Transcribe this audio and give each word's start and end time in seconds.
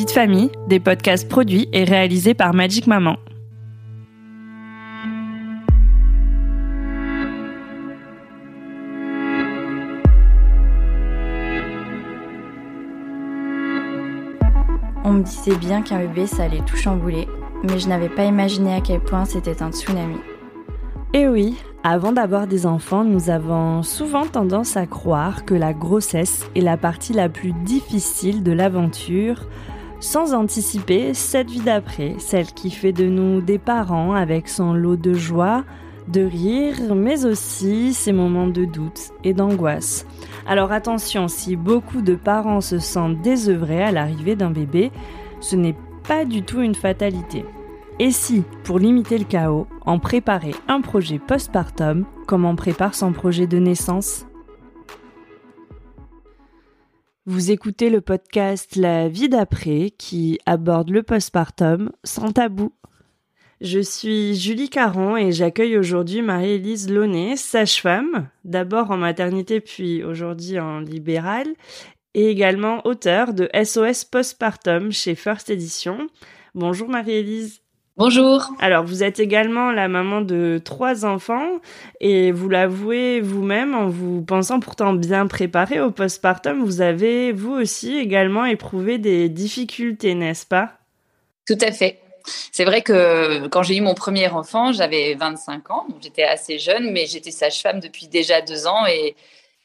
Vie 0.00 0.06
de 0.06 0.12
famille, 0.12 0.50
des 0.66 0.80
podcasts 0.80 1.28
produits 1.28 1.68
et 1.74 1.84
réalisés 1.84 2.32
par 2.32 2.54
Magic 2.54 2.86
Maman. 2.86 3.18
On 15.04 15.12
me 15.12 15.22
disait 15.22 15.54
bien 15.56 15.82
qu'un 15.82 15.98
bébé 15.98 16.26
ça 16.26 16.44
allait 16.44 16.62
tout 16.64 16.78
chambouler, 16.78 17.28
mais 17.62 17.78
je 17.78 17.86
n'avais 17.86 18.08
pas 18.08 18.24
imaginé 18.24 18.72
à 18.72 18.80
quel 18.80 19.00
point 19.00 19.26
c'était 19.26 19.62
un 19.62 19.70
tsunami. 19.70 20.16
Et 21.12 21.28
oui, 21.28 21.58
avant 21.84 22.12
d'avoir 22.12 22.46
des 22.46 22.64
enfants, 22.64 23.04
nous 23.04 23.28
avons 23.28 23.82
souvent 23.82 24.24
tendance 24.24 24.78
à 24.78 24.86
croire 24.86 25.44
que 25.44 25.52
la 25.52 25.74
grossesse 25.74 26.48
est 26.56 26.62
la 26.62 26.78
partie 26.78 27.12
la 27.12 27.28
plus 27.28 27.52
difficile 27.52 28.42
de 28.42 28.52
l'aventure, 28.52 29.44
sans 30.00 30.34
anticiper 30.34 31.14
cette 31.14 31.50
vie 31.50 31.60
d'après, 31.60 32.14
celle 32.18 32.46
qui 32.46 32.70
fait 32.70 32.92
de 32.92 33.04
nous 33.04 33.40
des 33.40 33.58
parents 33.58 34.14
avec 34.14 34.48
son 34.48 34.72
lot 34.72 34.96
de 34.96 35.14
joie, 35.14 35.64
de 36.08 36.22
rire, 36.22 36.94
mais 36.94 37.24
aussi 37.24 37.92
ses 37.94 38.12
moments 38.12 38.48
de 38.48 38.64
doute 38.64 39.10
et 39.22 39.34
d'angoisse. 39.34 40.06
Alors 40.46 40.72
attention, 40.72 41.28
si 41.28 41.54
beaucoup 41.54 42.00
de 42.00 42.14
parents 42.14 42.60
se 42.60 42.78
sentent 42.78 43.20
désœuvrés 43.20 43.82
à 43.82 43.92
l'arrivée 43.92 44.36
d'un 44.36 44.50
bébé, 44.50 44.90
ce 45.40 45.54
n'est 45.56 45.76
pas 46.08 46.24
du 46.24 46.42
tout 46.42 46.60
une 46.60 46.74
fatalité. 46.74 47.44
Et 47.98 48.10
si, 48.10 48.44
pour 48.64 48.78
limiter 48.78 49.18
le 49.18 49.24
chaos, 49.24 49.66
on 49.84 49.98
préparait 49.98 50.54
un 50.68 50.80
projet 50.80 51.18
postpartum 51.18 52.06
comme 52.26 52.46
on 52.46 52.56
prépare 52.56 52.94
son 52.94 53.12
projet 53.12 53.46
de 53.46 53.58
naissance? 53.58 54.24
Vous 57.26 57.50
écoutez 57.50 57.90
le 57.90 58.00
podcast 58.00 58.76
La 58.76 59.10
vie 59.10 59.28
d'après 59.28 59.90
qui 59.90 60.38
aborde 60.46 60.88
le 60.88 61.02
postpartum 61.02 61.90
sans 62.02 62.32
tabou. 62.32 62.72
Je 63.60 63.78
suis 63.78 64.34
Julie 64.36 64.70
Caron 64.70 65.18
et 65.18 65.30
j'accueille 65.30 65.76
aujourd'hui 65.76 66.22
Marie-Élise 66.22 66.88
Launay, 66.88 67.36
sage-femme, 67.36 68.30
d'abord 68.44 68.90
en 68.90 68.96
maternité 68.96 69.60
puis 69.60 70.02
aujourd'hui 70.02 70.58
en 70.58 70.80
libéral, 70.80 71.46
et 72.14 72.30
également 72.30 72.80
auteure 72.86 73.34
de 73.34 73.50
SOS 73.52 74.06
Postpartum 74.06 74.90
chez 74.90 75.14
First 75.14 75.50
Edition. 75.50 76.06
Bonjour 76.54 76.88
Marie-Élise. 76.88 77.60
Bonjour. 77.96 78.46
Alors, 78.60 78.84
vous 78.84 79.02
êtes 79.02 79.20
également 79.20 79.72
la 79.72 79.88
maman 79.88 80.20
de 80.20 80.60
trois 80.64 81.04
enfants 81.04 81.58
et 82.00 82.32
vous 82.32 82.48
l'avouez 82.48 83.20
vous-même 83.20 83.74
en 83.74 83.88
vous 83.88 84.22
pensant 84.22 84.60
pourtant 84.60 84.94
bien 84.94 85.26
préparée 85.26 85.80
au 85.80 85.90
postpartum, 85.90 86.64
vous 86.64 86.80
avez 86.80 87.32
vous 87.32 87.52
aussi 87.52 87.98
également 87.98 88.46
éprouvé 88.46 88.98
des 88.98 89.28
difficultés, 89.28 90.14
n'est-ce 90.14 90.46
pas? 90.46 90.78
Tout 91.46 91.58
à 91.60 91.72
fait. 91.72 91.98
C'est 92.52 92.64
vrai 92.64 92.82
que 92.82 93.48
quand 93.48 93.62
j'ai 93.62 93.76
eu 93.76 93.80
mon 93.80 93.94
premier 93.94 94.28
enfant, 94.28 94.72
j'avais 94.72 95.14
25 95.14 95.70
ans, 95.70 95.86
donc 95.88 95.98
j'étais 96.00 96.22
assez 96.22 96.58
jeune, 96.58 96.92
mais 96.92 97.06
j'étais 97.06 97.30
sage-femme 97.30 97.80
depuis 97.80 98.06
déjà 98.06 98.40
deux 98.40 98.66
ans 98.66 98.86
et 98.86 99.16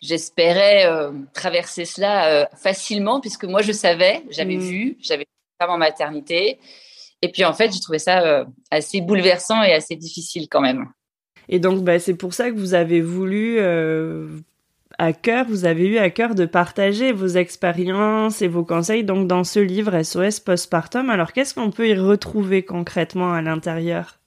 j'espérais 0.01 0.85
euh, 0.87 1.11
traverser 1.33 1.85
cela 1.85 2.27
euh, 2.27 2.45
facilement 2.57 3.21
puisque 3.21 3.45
moi 3.45 3.61
je 3.61 3.71
savais, 3.71 4.23
j'avais 4.29 4.57
mmh. 4.57 4.59
vu, 4.59 4.97
j'avais 4.99 5.25
femme 5.59 5.69
en 5.69 5.77
maternité 5.77 6.59
et 7.21 7.31
puis 7.31 7.45
en 7.45 7.53
fait, 7.53 7.73
j'ai 7.73 7.79
trouvé 7.79 7.99
ça 7.99 8.21
euh, 8.21 8.45
assez 8.71 9.01
bouleversant 9.01 9.63
et 9.63 9.73
assez 9.73 9.95
difficile 9.95 10.47
quand 10.49 10.61
même. 10.61 10.87
Et 11.49 11.59
donc, 11.59 11.83
bah, 11.83 11.99
c'est 11.99 12.15
pour 12.15 12.33
ça 12.33 12.49
que 12.49 12.55
vous 12.55 12.73
avez 12.73 13.01
voulu 13.01 13.57
euh, 13.59 14.27
à 14.97 15.13
cœur, 15.13 15.45
vous 15.47 15.65
avez 15.65 15.87
eu 15.87 15.97
à 15.97 16.09
cœur 16.09 16.35
de 16.35 16.45
partager 16.45 17.11
vos 17.11 17.27
expériences 17.27 18.41
et 18.41 18.47
vos 18.47 18.65
conseils 18.65 19.03
donc 19.03 19.27
dans 19.27 19.43
ce 19.43 19.59
livre 19.59 20.01
SOS 20.01 20.39
Postpartum. 20.39 21.09
Alors, 21.09 21.33
qu'est-ce 21.33 21.53
qu'on 21.53 21.71
peut 21.71 21.87
y 21.87 21.95
retrouver 21.95 22.63
concrètement 22.63 23.33
à 23.33 23.41
l'intérieur? 23.41 24.19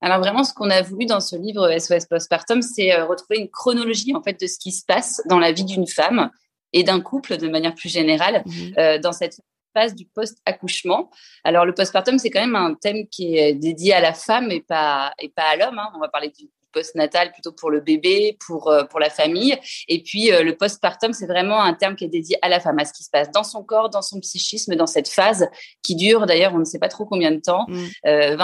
Alors 0.00 0.18
vraiment, 0.18 0.44
ce 0.44 0.52
qu'on 0.52 0.68
a 0.68 0.82
voulu 0.82 1.06
dans 1.06 1.20
ce 1.20 1.36
livre 1.36 1.70
SOS 1.78 2.06
Postpartum, 2.06 2.60
c'est 2.60 2.92
euh, 2.92 3.06
retrouver 3.06 3.38
une 3.38 3.48
chronologie 3.48 4.14
en 4.14 4.22
fait 4.22 4.38
de 4.38 4.46
ce 4.46 4.58
qui 4.58 4.72
se 4.72 4.84
passe 4.84 5.22
dans 5.30 5.38
la 5.38 5.52
vie 5.52 5.64
d'une 5.64 5.86
femme 5.86 6.30
et 6.74 6.82
d'un 6.82 7.00
couple 7.00 7.38
de 7.38 7.48
manière 7.48 7.74
plus 7.74 7.88
générale 7.88 8.42
mmh. 8.44 8.98
dans 8.98 9.12
cette 9.12 9.40
phase 9.74 9.94
du 9.94 10.06
post-accouchement. 10.06 11.10
Alors, 11.42 11.66
le 11.66 11.74
postpartum, 11.74 12.18
c'est 12.18 12.30
quand 12.30 12.40
même 12.40 12.56
un 12.56 12.74
thème 12.74 13.06
qui 13.08 13.36
est 13.36 13.54
dédié 13.54 13.94
à 13.94 14.00
la 14.00 14.14
femme 14.14 14.50
et 14.50 14.60
pas, 14.60 15.12
et 15.20 15.28
pas 15.28 15.42
à 15.42 15.56
l'homme. 15.56 15.78
Hein. 15.78 15.90
On 15.94 16.00
va 16.00 16.08
parler 16.08 16.30
du 16.30 16.48
post-natal 16.74 17.32
plutôt 17.32 17.52
pour 17.52 17.70
le 17.70 17.80
bébé, 17.80 18.36
pour, 18.44 18.68
euh, 18.68 18.84
pour 18.84 19.00
la 19.00 19.08
famille. 19.08 19.56
Et 19.88 20.02
puis, 20.02 20.32
euh, 20.32 20.42
le 20.42 20.56
postpartum, 20.56 21.12
c'est 21.12 21.26
vraiment 21.26 21.62
un 21.62 21.72
terme 21.72 21.96
qui 21.96 22.04
est 22.04 22.08
dédié 22.08 22.36
à 22.42 22.48
la 22.48 22.60
femme, 22.60 22.78
à 22.78 22.84
ce 22.84 22.92
qui 22.92 23.04
se 23.04 23.10
passe 23.10 23.30
dans 23.30 23.44
son 23.44 23.62
corps, 23.62 23.88
dans 23.88 24.02
son 24.02 24.20
psychisme, 24.20 24.74
dans 24.74 24.86
cette 24.86 25.08
phase 25.08 25.48
qui 25.82 25.94
dure, 25.94 26.26
d'ailleurs, 26.26 26.54
on 26.54 26.58
ne 26.58 26.64
sait 26.64 26.80
pas 26.80 26.88
trop 26.88 27.06
combien 27.06 27.30
de 27.30 27.40
temps, 27.40 27.66
20 27.68 27.76
mmh. 27.76 28.08
euh, 28.08 28.36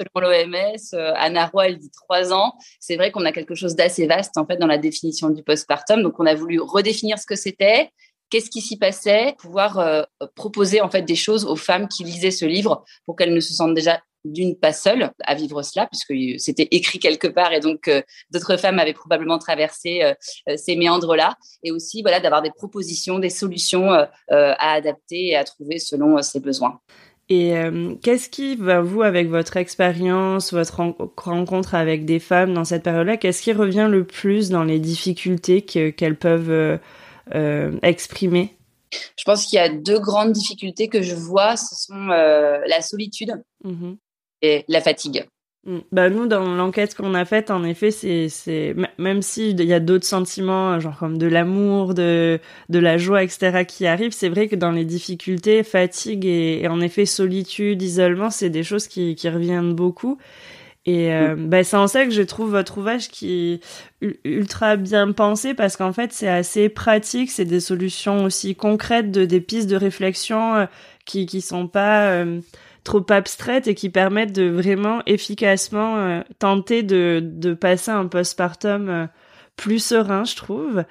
selon 0.00 0.28
l'OMS. 0.28 1.14
Anna 1.16 1.46
Roy, 1.46 1.68
elle 1.68 1.78
dit 1.78 1.90
trois 1.90 2.32
ans. 2.32 2.54
C'est 2.80 2.96
vrai 2.96 3.12
qu'on 3.12 3.24
a 3.24 3.32
quelque 3.32 3.54
chose 3.54 3.76
d'assez 3.76 4.06
vaste 4.06 4.36
en 4.38 4.46
fait 4.46 4.56
dans 4.56 4.66
la 4.66 4.78
définition 4.78 5.30
du 5.30 5.42
postpartum. 5.42 6.02
Donc, 6.02 6.18
on 6.18 6.26
a 6.26 6.34
voulu 6.34 6.60
redéfinir 6.60 7.18
ce 7.18 7.26
que 7.26 7.36
c'était, 7.36 7.90
qu'est-ce 8.30 8.50
qui 8.50 8.60
s'y 8.60 8.76
passait, 8.76 9.34
pouvoir 9.38 9.78
euh, 9.78 10.02
proposer 10.34 10.80
en 10.80 10.90
fait 10.90 11.02
des 11.02 11.14
choses 11.14 11.44
aux 11.44 11.56
femmes 11.56 11.88
qui 11.88 12.04
lisaient 12.04 12.30
ce 12.30 12.44
livre 12.44 12.84
pour 13.04 13.16
qu'elles 13.16 13.34
ne 13.34 13.40
se 13.40 13.54
sentent 13.54 13.74
déjà 13.74 14.00
d'une 14.24 14.58
pas 14.58 14.72
seule 14.72 15.12
à 15.24 15.36
vivre 15.36 15.62
cela 15.62 15.86
puisque 15.86 16.40
c'était 16.40 16.66
écrit 16.72 16.98
quelque 16.98 17.28
part 17.28 17.52
et 17.52 17.60
donc 17.60 17.86
euh, 17.86 18.02
d'autres 18.32 18.56
femmes 18.56 18.80
avaient 18.80 18.92
probablement 18.92 19.38
traversé 19.38 20.02
euh, 20.02 20.56
ces 20.56 20.74
méandres 20.74 21.14
là 21.14 21.36
et 21.62 21.70
aussi 21.70 22.02
voilà 22.02 22.18
d'avoir 22.18 22.42
des 22.42 22.50
propositions, 22.50 23.20
des 23.20 23.30
solutions 23.30 23.90
à 23.90 24.08
adapter 24.58 25.28
et 25.28 25.36
à 25.36 25.44
trouver 25.44 25.78
selon 25.78 26.20
ses 26.22 26.40
besoins. 26.40 26.80
Et 27.28 27.54
qu'est-ce 28.02 28.28
qui, 28.28 28.54
va 28.54 28.80
vous, 28.80 29.02
avec 29.02 29.28
votre 29.28 29.56
expérience, 29.56 30.52
votre 30.52 30.80
rencontre 31.16 31.74
avec 31.74 32.04
des 32.04 32.20
femmes 32.20 32.54
dans 32.54 32.64
cette 32.64 32.84
période-là, 32.84 33.16
qu'est-ce 33.16 33.42
qui 33.42 33.52
revient 33.52 33.88
le 33.90 34.04
plus 34.04 34.48
dans 34.48 34.62
les 34.62 34.78
difficultés 34.78 35.62
qu'elles 35.62 36.18
peuvent 36.18 36.78
exprimer? 37.82 38.56
Je 39.18 39.24
pense 39.24 39.46
qu'il 39.46 39.56
y 39.56 39.60
a 39.60 39.68
deux 39.68 39.98
grandes 39.98 40.32
difficultés 40.32 40.88
que 40.88 41.02
je 41.02 41.14
vois. 41.14 41.56
Ce 41.56 41.74
sont 41.74 42.10
euh, 42.10 42.60
la 42.66 42.80
solitude 42.80 43.42
mmh 43.64 43.94
et 44.42 44.66
la 44.68 44.82
fatigue. 44.82 45.24
Mmh. 45.64 45.78
Bah 45.92 46.10
nous, 46.10 46.26
dans 46.26 46.54
l'enquête 46.54 46.94
qu'on 46.94 47.14
a 47.14 47.24
faite, 47.24 47.50
en 47.50 47.64
effet, 47.64 47.90
c'est, 47.90 48.76
même 48.98 49.22
s'il 49.22 49.60
y 49.64 49.72
a 49.72 49.80
d'autres 49.80 50.04
sentiments, 50.04 50.78
genre 50.78 50.98
comme 50.98 51.16
de 51.16 51.26
l'amour, 51.26 51.94
de, 51.94 52.38
de 52.68 52.78
la 52.78 52.98
joie, 52.98 53.22
etc., 53.22 53.64
qui 53.66 53.86
arrivent, 53.86 54.12
c'est 54.12 54.28
vrai 54.28 54.46
que 54.46 54.56
dans 54.56 54.72
les 54.72 54.84
difficultés, 54.84 55.62
fatigue 55.62 56.26
et, 56.26 56.68
en 56.68 56.80
effet 56.82 57.06
solitude, 57.06 57.80
isolement, 57.80 58.28
c'est 58.28 58.50
des 58.50 58.62
choses 58.62 58.88
qui, 58.88 59.14
qui 59.14 59.28
reviennent 59.30 59.72
beaucoup. 59.72 60.18
Et 60.86 61.12
euh, 61.12 61.34
bah, 61.36 61.64
c'est 61.64 61.76
en 61.76 61.88
ça 61.88 62.04
que 62.04 62.12
je 62.12 62.22
trouve 62.22 62.50
votre 62.50 62.78
ouvrage 62.78 63.08
qui 63.08 63.60
est 64.02 64.14
ultra 64.24 64.76
bien 64.76 65.10
pensé 65.10 65.52
parce 65.52 65.76
qu'en 65.76 65.92
fait 65.92 66.12
c'est 66.12 66.28
assez 66.28 66.68
pratique, 66.68 67.32
c'est 67.32 67.44
des 67.44 67.58
solutions 67.58 68.24
aussi 68.24 68.54
concrètes, 68.54 69.10
de 69.10 69.24
des 69.24 69.40
pistes 69.40 69.68
de 69.68 69.74
réflexion 69.74 70.54
euh, 70.54 70.66
qui 71.04 71.26
qui 71.26 71.40
sont 71.40 71.66
pas 71.66 72.10
euh, 72.10 72.40
trop 72.84 73.04
abstraites 73.10 73.66
et 73.66 73.74
qui 73.74 73.90
permettent 73.90 74.32
de 74.32 74.48
vraiment 74.48 75.02
efficacement 75.06 75.96
euh, 75.96 76.20
tenter 76.38 76.84
de 76.84 77.20
de 77.20 77.52
passer 77.52 77.90
un 77.90 78.06
postpartum 78.06 79.08
plus 79.56 79.80
serein, 79.80 80.22
je 80.24 80.36
trouve. 80.36 80.84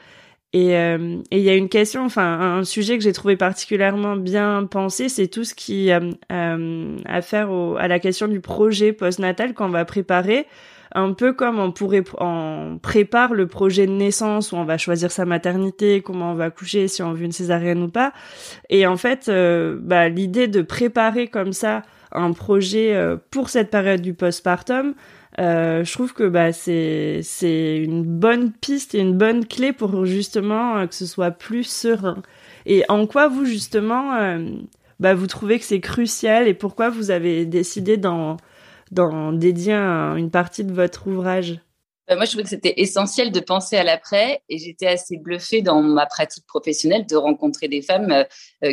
Euh, 0.55 1.17
et 1.31 1.39
il 1.39 1.43
y 1.43 1.49
a 1.49 1.55
une 1.55 1.69
question, 1.69 2.05
enfin 2.05 2.39
un 2.39 2.63
sujet 2.63 2.97
que 2.97 3.03
j'ai 3.03 3.11
trouvé 3.11 3.35
particulièrement 3.35 4.15
bien 4.15 4.65
pensé, 4.69 5.09
c'est 5.09 5.27
tout 5.27 5.43
ce 5.43 5.53
qui 5.53 5.91
euh, 5.91 6.11
euh 6.31 6.97
a 7.05 7.15
à 7.15 7.21
faire 7.21 7.49
à 7.77 7.87
la 7.87 7.99
question 7.99 8.27
du 8.27 8.39
projet 8.39 8.93
postnatal 8.93 9.53
qu'on 9.53 9.67
va 9.67 9.83
préparer, 9.83 10.47
un 10.93 11.11
peu 11.11 11.33
comme 11.33 11.59
on 11.59 11.71
pourrait 11.71 12.03
on 12.19 12.79
prépare 12.81 13.33
le 13.33 13.47
projet 13.47 13.85
de 13.85 13.91
naissance 13.91 14.53
où 14.53 14.55
on 14.55 14.63
va 14.63 14.77
choisir 14.77 15.11
sa 15.11 15.25
maternité, 15.25 16.01
comment 16.01 16.31
on 16.31 16.35
va 16.35 16.51
coucher, 16.51 16.87
si 16.87 17.03
on 17.03 17.11
veut 17.11 17.25
une 17.25 17.33
césarienne 17.33 17.83
ou 17.83 17.89
pas. 17.89 18.13
Et 18.69 18.87
en 18.87 18.95
fait, 18.95 19.27
euh, 19.27 19.77
bah, 19.81 20.07
l'idée 20.07 20.47
de 20.47 20.61
préparer 20.61 21.27
comme 21.27 21.51
ça 21.51 21.81
un 22.13 22.31
projet 22.31 22.97
pour 23.29 23.49
cette 23.49 23.69
période 23.69 23.99
du 23.99 24.13
postpartum, 24.13 24.93
euh, 25.39 25.83
je 25.83 25.91
trouve 25.91 26.13
que 26.13 26.27
bah, 26.27 26.53
c'est 26.53 27.21
une 27.77 28.03
bonne 28.03 28.51
piste 28.53 28.95
et 28.95 28.99
une 28.99 29.17
bonne 29.17 29.45
clé 29.45 29.73
pour 29.73 30.05
justement 30.05 30.77
euh, 30.77 30.87
que 30.87 30.95
ce 30.95 31.05
soit 31.05 31.31
plus 31.31 31.63
serein. 31.63 32.21
Et 32.65 32.83
en 32.87 33.05
quoi 33.05 33.27
vous 33.27 33.45
justement 33.45 34.15
euh, 34.15 34.49
bah, 34.99 35.13
vous 35.13 35.27
trouvez 35.27 35.59
que 35.59 35.65
c'est 35.65 35.81
crucial 35.81 36.47
et 36.47 36.53
pourquoi 36.53 36.89
vous 36.89 37.11
avez 37.11 37.45
décidé 37.45 37.97
d'en 37.97 38.37
dédier 39.33 39.73
une 39.73 40.31
partie 40.31 40.63
de 40.63 40.73
votre 40.73 41.07
ouvrage? 41.07 41.59
Moi, 42.07 42.23
je 42.25 42.29
trouvais 42.29 42.43
que 42.43 42.49
c'était 42.49 42.75
essentiel 42.77 43.31
de 43.31 43.39
penser 43.39 43.77
à 43.77 43.83
l'après 43.83 44.43
et 44.47 44.59
j'étais 44.59 44.85
assez 44.85 45.17
bluffée 45.17 45.63
dans 45.63 45.81
ma 45.81 46.05
pratique 46.05 46.45
professionnelle 46.45 47.07
de 47.07 47.15
rencontrer 47.15 47.67
des 47.67 47.81
femmes 47.81 48.25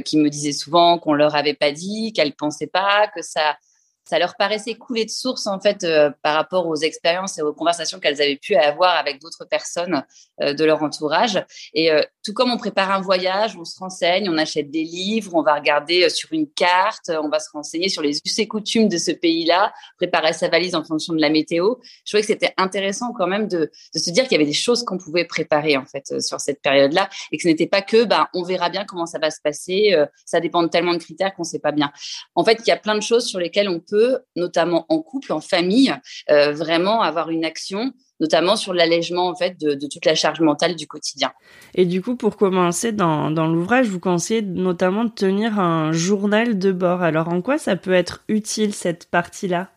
qui 0.04 0.18
me 0.18 0.28
disaient 0.28 0.52
souvent 0.52 0.98
qu'on 0.98 1.14
leur 1.14 1.34
avait 1.34 1.54
pas 1.54 1.72
dit, 1.72 2.12
qu'elles 2.12 2.34
pensaient 2.34 2.66
pas, 2.66 3.08
que 3.16 3.22
ça 3.22 3.56
ça 4.04 4.18
leur 4.18 4.34
paraissait 4.36 4.74
couler 4.74 5.04
de 5.04 5.10
source 5.10 5.46
en 5.46 5.60
fait 5.60 5.84
euh, 5.84 6.10
par 6.22 6.34
rapport 6.34 6.66
aux 6.66 6.76
expériences 6.76 7.38
et 7.38 7.42
aux 7.42 7.52
conversations 7.52 8.00
qu'elles 8.00 8.20
avaient 8.20 8.36
pu 8.36 8.56
avoir 8.56 8.96
avec 8.96 9.20
d'autres 9.20 9.44
personnes 9.44 10.04
euh, 10.40 10.54
de 10.54 10.64
leur 10.64 10.82
entourage. 10.82 11.44
Et 11.74 11.92
euh, 11.92 12.02
tout 12.24 12.32
comme 12.32 12.50
on 12.50 12.56
prépare 12.56 12.90
un 12.90 13.00
voyage, 13.00 13.56
on 13.56 13.64
se 13.64 13.78
renseigne, 13.78 14.28
on 14.28 14.38
achète 14.38 14.70
des 14.70 14.82
livres, 14.82 15.34
on 15.34 15.42
va 15.42 15.54
regarder 15.54 16.08
sur 16.08 16.32
une 16.32 16.48
carte, 16.50 17.10
on 17.10 17.28
va 17.28 17.38
se 17.38 17.50
renseigner 17.50 17.88
sur 17.88 18.02
les 18.02 18.18
us 18.24 18.38
et 18.38 18.48
coutumes 18.48 18.88
de 18.88 18.98
ce 18.98 19.12
pays-là, 19.12 19.72
préparer 19.96 20.32
sa 20.32 20.48
valise 20.48 20.74
en 20.74 20.84
fonction 20.84 21.14
de 21.14 21.20
la 21.20 21.30
météo. 21.30 21.76
Je 22.04 22.12
trouvais 22.12 22.22
que 22.22 22.26
c'était 22.26 22.54
intéressant 22.56 23.12
quand 23.12 23.26
même 23.26 23.48
de, 23.48 23.70
de 23.94 23.98
se 23.98 24.10
dire 24.10 24.24
qu'il 24.24 24.32
y 24.32 24.36
avait 24.36 24.44
des 24.44 24.52
choses 24.52 24.84
qu'on 24.84 24.98
pouvait 24.98 25.24
préparer 25.24 25.76
en 25.76 25.84
fait 25.84 26.20
sur 26.20 26.40
cette 26.40 26.60
période-là 26.60 27.08
et 27.30 27.36
que 27.36 27.42
ce 27.42 27.48
n'était 27.48 27.66
pas 27.66 27.82
que 27.82 28.04
bah 28.04 28.28
on 28.34 28.42
verra 28.42 28.68
bien 28.68 28.84
comment 28.84 29.06
ça 29.06 29.18
va 29.18 29.30
se 29.30 29.40
passer, 29.42 29.96
ça 30.24 30.40
dépend 30.40 30.62
de 30.62 30.68
tellement 30.68 30.94
de 30.94 30.98
critères 30.98 31.34
qu'on 31.34 31.42
ne 31.42 31.48
sait 31.48 31.58
pas 31.58 31.72
bien. 31.72 31.92
En 32.34 32.44
fait, 32.44 32.58
il 32.64 32.68
y 32.68 32.72
a 32.72 32.76
plein 32.76 32.96
de 32.96 33.02
choses 33.02 33.26
sur 33.26 33.38
lesquelles 33.38 33.68
on 33.68 33.80
peut 33.80 33.91
notamment 34.36 34.86
en 34.88 35.00
couple, 35.00 35.32
en 35.32 35.40
famille, 35.40 35.94
euh, 36.30 36.52
vraiment 36.52 37.02
avoir 37.02 37.30
une 37.30 37.44
action 37.44 37.92
notamment 38.22 38.54
sur 38.54 38.72
l'allègement 38.72 39.26
en 39.26 39.34
fait 39.34 39.58
de, 39.60 39.74
toute 39.74 40.06
la 40.06 40.14
charge 40.14 40.40
mentale 40.40 40.76
du 40.76 40.86
quotidien. 40.86 41.32
Et 41.74 41.84
du 41.84 42.00
coup, 42.00 42.16
pour 42.16 42.36
commencer 42.36 42.92
dans, 42.92 43.28
l'ouvrage, 43.30 43.88
vous 43.88 44.00
conseille 44.00 44.42
notamment 44.42 45.04
de 45.04 45.10
tenir 45.10 45.58
un 45.58 45.92
journal 45.92 46.56
de 46.56 46.72
bord. 46.72 47.02
Alors, 47.02 47.28
en 47.28 47.42
quoi 47.42 47.58
ça 47.58 47.74
peut 47.74 47.92
être 47.92 48.22
utile 48.28 48.72
cette 48.74 49.10
partie-là? 49.10 49.70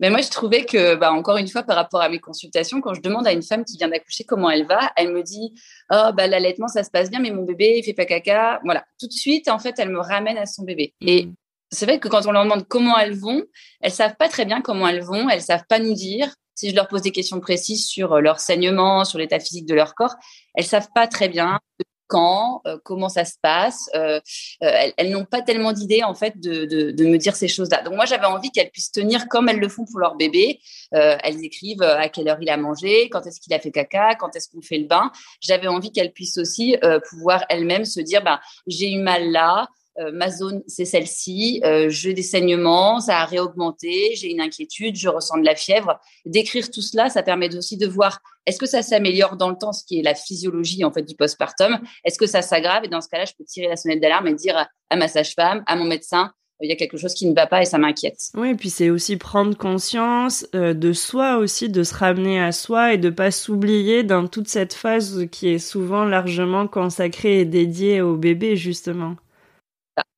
Mais 0.00 0.10
moi, 0.10 0.20
je 0.20 0.28
trouvais 0.28 0.66
que, 0.66 0.96
bah, 0.96 1.12
encore 1.12 1.38
une 1.38 1.48
fois, 1.48 1.62
par 1.62 1.76
rapport 1.76 2.02
à 2.02 2.10
mes 2.10 2.18
consultations, 2.18 2.82
quand 2.82 2.92
je 2.92 3.00
demande 3.00 3.26
à 3.26 3.32
une 3.32 3.42
femme 3.42 3.64
qui 3.64 3.78
vient 3.78 3.88
d'accoucher 3.88 4.24
comment 4.24 4.50
elle 4.50 4.66
va, 4.66 4.92
elle 4.96 5.12
me 5.12 5.22
dit, 5.22 5.54
oh, 5.90 6.10
bah, 6.14 6.26
l'allaitement, 6.26 6.68
ça 6.68 6.84
se 6.84 6.90
passe 6.90 7.08
bien, 7.08 7.20
mais 7.20 7.30
mon 7.30 7.44
bébé, 7.44 7.76
il 7.78 7.84
fait 7.84 7.94
pas 7.94 8.04
caca. 8.04 8.60
Voilà. 8.64 8.84
Tout 9.00 9.06
de 9.06 9.12
suite, 9.12 9.48
en 9.48 9.58
fait, 9.58 9.76
elle 9.78 9.90
me 9.90 10.00
ramène 10.00 10.36
à 10.36 10.44
son 10.44 10.64
bébé. 10.64 10.92
Et 11.00 11.26
mmh 11.26 11.34
c'est 11.76 11.84
vrai 11.84 12.00
que 12.00 12.08
quand 12.08 12.26
on 12.26 12.32
leur 12.32 12.44
demande 12.44 12.66
comment 12.66 12.98
elles 12.98 13.16
vont, 13.16 13.44
elles 13.80 13.92
savent 13.92 14.16
pas 14.16 14.28
très 14.28 14.46
bien 14.46 14.62
comment 14.62 14.88
elles 14.88 15.02
vont, 15.02 15.28
elles 15.28 15.42
savent 15.42 15.66
pas 15.68 15.78
nous 15.78 15.92
dire. 15.92 16.34
Si 16.54 16.70
je 16.70 16.74
leur 16.74 16.88
pose 16.88 17.02
des 17.02 17.12
questions 17.12 17.38
précises 17.38 17.86
sur 17.86 18.14
euh, 18.14 18.20
leur 18.20 18.40
saignement, 18.40 19.04
sur 19.04 19.18
l'état 19.18 19.38
physique 19.38 19.66
de 19.66 19.74
leur 19.74 19.94
corps, 19.94 20.14
elles 20.54 20.64
savent 20.64 20.88
pas 20.94 21.06
très 21.06 21.28
bien 21.28 21.60
quand, 22.06 22.62
euh, 22.66 22.78
comment 22.82 23.10
ça 23.10 23.26
se 23.26 23.34
passe. 23.42 23.90
Euh, 23.94 24.20
elles, 24.60 25.10
n'ont 25.10 25.26
pas 25.26 25.42
tellement 25.42 25.72
d'idées 25.72 26.02
en 26.02 26.14
fait 26.14 26.40
de, 26.40 26.64
de, 26.64 27.04
me 27.04 27.18
dire 27.18 27.36
ces 27.36 27.48
choses-là. 27.48 27.82
Donc 27.82 27.94
moi 27.94 28.06
j'avais 28.06 28.24
envie 28.24 28.50
qu'elles 28.50 28.70
puissent 28.70 28.92
tenir 28.92 29.28
comme 29.28 29.50
elles 29.50 29.58
le 29.58 29.68
font 29.68 29.84
pour 29.84 30.00
leur 30.00 30.14
bébé. 30.14 30.60
elles 30.92 31.44
écrivent 31.44 31.82
à 31.82 32.08
quelle 32.08 32.28
heure 32.28 32.38
il 32.40 32.48
a 32.48 32.56
mangé, 32.56 33.10
quand 33.10 33.26
est-ce 33.26 33.38
qu'il 33.38 33.52
a 33.52 33.58
fait 33.58 33.72
caca, 33.72 34.14
quand 34.14 34.34
est-ce 34.34 34.48
qu'on 34.48 34.62
fait 34.62 34.78
le 34.78 34.86
bain. 34.86 35.10
J'avais 35.40 35.66
envie 35.66 35.92
qu'elles 35.92 36.12
puissent 36.12 36.38
aussi 36.38 36.76
pouvoir 37.10 37.44
elles-mêmes 37.50 37.84
se 37.84 38.00
dire 38.00 38.22
bah 38.22 38.40
j'ai 38.66 38.90
eu 38.90 38.98
mal 38.98 39.30
là. 39.30 39.66
Euh, 39.98 40.10
ma 40.12 40.30
zone, 40.30 40.62
c'est 40.66 40.84
celle-ci, 40.84 41.60
euh, 41.64 41.88
j'ai 41.88 42.12
des 42.12 42.22
saignements, 42.22 43.00
ça 43.00 43.18
a 43.18 43.24
réaugmenté, 43.24 44.14
j'ai 44.14 44.30
une 44.30 44.40
inquiétude, 44.40 44.96
je 44.96 45.08
ressens 45.08 45.38
de 45.38 45.44
la 45.44 45.54
fièvre. 45.54 45.98
D'écrire 46.24 46.70
tout 46.70 46.82
cela, 46.82 47.08
ça 47.08 47.22
permet 47.22 47.54
aussi 47.56 47.76
de 47.76 47.86
voir 47.86 48.20
est-ce 48.44 48.58
que 48.58 48.66
ça 48.66 48.82
s'améliore 48.82 49.36
dans 49.36 49.48
le 49.48 49.56
temps, 49.56 49.72
ce 49.72 49.84
qui 49.84 49.98
est 49.98 50.02
la 50.02 50.14
physiologie 50.14 50.84
en 50.84 50.92
fait 50.92 51.02
du 51.02 51.14
postpartum, 51.14 51.80
est-ce 52.04 52.18
que 52.18 52.26
ça 52.26 52.42
s'aggrave? 52.42 52.84
Et 52.84 52.88
dans 52.88 53.00
ce 53.00 53.08
cas-là, 53.08 53.24
je 53.24 53.32
peux 53.38 53.44
tirer 53.44 53.68
la 53.68 53.76
sonnette 53.76 54.00
d'alarme 54.00 54.28
et 54.28 54.34
dire 54.34 54.68
à 54.90 54.96
ma 54.96 55.08
sage-femme, 55.08 55.64
à 55.66 55.76
mon 55.76 55.84
médecin, 55.84 56.32
il 56.60 56.70
y 56.70 56.72
a 56.72 56.76
quelque 56.76 56.96
chose 56.96 57.14
qui 57.14 57.26
ne 57.26 57.34
va 57.34 57.46
pas 57.46 57.62
et 57.62 57.64
ça 57.64 57.78
m'inquiète. 57.78 58.18
Oui, 58.34 58.50
et 58.50 58.54
puis 58.54 58.70
c'est 58.70 58.90
aussi 58.90 59.16
prendre 59.16 59.56
conscience 59.56 60.46
euh, 60.54 60.72
de 60.74 60.92
soi 60.92 61.36
aussi, 61.36 61.68
de 61.68 61.82
se 61.82 61.94
ramener 61.94 62.40
à 62.40 62.52
soi 62.52 62.94
et 62.94 62.98
de 62.98 63.10
pas 63.10 63.30
s'oublier 63.30 64.04
dans 64.04 64.26
toute 64.26 64.48
cette 64.48 64.72
phase 64.72 65.26
qui 65.30 65.48
est 65.48 65.58
souvent 65.58 66.04
largement 66.04 66.66
consacrée 66.66 67.40
et 67.40 67.44
dédiée 67.44 68.00
au 68.00 68.16
bébé 68.16 68.56
justement. 68.56 69.16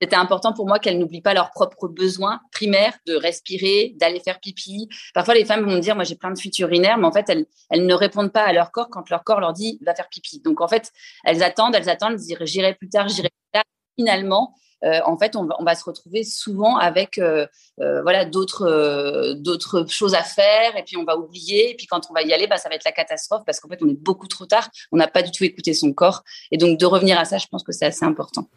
C'était 0.00 0.16
important 0.16 0.52
pour 0.52 0.66
moi 0.66 0.78
qu'elles 0.78 0.98
n'oublient 0.98 1.22
pas 1.22 1.34
leurs 1.34 1.50
propres 1.50 1.88
besoins 1.88 2.40
primaires 2.52 2.94
de 3.06 3.14
respirer, 3.14 3.94
d'aller 3.96 4.20
faire 4.20 4.40
pipi. 4.40 4.88
Parfois, 5.14 5.34
les 5.34 5.44
femmes 5.44 5.64
vont 5.64 5.76
me 5.76 5.80
dire, 5.80 5.94
moi, 5.94 6.04
j'ai 6.04 6.16
plein 6.16 6.30
de 6.30 6.38
fuites 6.38 6.58
urinaires, 6.58 6.98
mais 6.98 7.06
en 7.06 7.12
fait, 7.12 7.28
elles, 7.28 7.46
ne 7.86 7.94
répondent 7.94 8.32
pas 8.32 8.42
à 8.42 8.52
leur 8.52 8.70
corps 8.70 8.88
quand 8.90 9.08
leur 9.10 9.24
corps 9.24 9.40
leur 9.40 9.52
dit, 9.52 9.78
va 9.84 9.94
faire 9.94 10.08
pipi. 10.08 10.40
Donc, 10.40 10.60
en 10.60 10.68
fait, 10.68 10.92
elles 11.24 11.42
attendent, 11.42 11.74
elles 11.74 11.88
attendent, 11.88 12.12
elles 12.12 12.18
disent, 12.18 12.38
j'irai 12.42 12.74
plus 12.74 12.88
tard, 12.88 13.08
j'irai 13.08 13.28
plus 13.28 13.50
tard. 13.52 13.64
Finalement, 13.96 14.54
euh, 14.84 15.00
en 15.04 15.18
fait, 15.18 15.34
on 15.34 15.44
va, 15.44 15.56
on 15.58 15.64
va, 15.64 15.74
se 15.74 15.84
retrouver 15.84 16.22
souvent 16.22 16.76
avec 16.76 17.18
euh, 17.18 17.46
euh, 17.80 18.00
voilà 18.02 18.24
d'autres 18.24 19.34
d'autres 19.36 19.86
choses 19.88 20.14
à 20.14 20.22
faire, 20.22 20.76
et 20.76 20.84
puis 20.84 20.96
on 20.96 21.04
va 21.04 21.16
oublier, 21.16 21.72
et 21.72 21.74
puis 21.74 21.86
quand 21.86 22.02
on 22.10 22.14
va 22.14 22.22
y 22.22 22.32
aller, 22.32 22.46
bah, 22.46 22.58
ça 22.58 22.68
va 22.68 22.76
être 22.76 22.84
la 22.84 22.92
catastrophe 22.92 23.42
parce 23.44 23.58
qu'en 23.58 23.68
fait, 23.68 23.82
on 23.82 23.88
est 23.88 24.00
beaucoup 24.00 24.28
trop 24.28 24.46
tard, 24.46 24.68
on 24.92 24.96
n'a 24.96 25.08
pas 25.08 25.22
du 25.22 25.32
tout 25.32 25.42
écouté 25.42 25.74
son 25.74 25.92
corps, 25.92 26.22
et 26.52 26.58
donc 26.58 26.78
de 26.78 26.86
revenir 26.86 27.18
à 27.18 27.24
ça, 27.24 27.38
je 27.38 27.46
pense 27.48 27.64
que 27.64 27.72
c'est 27.72 27.86
assez 27.86 28.04
important. 28.04 28.48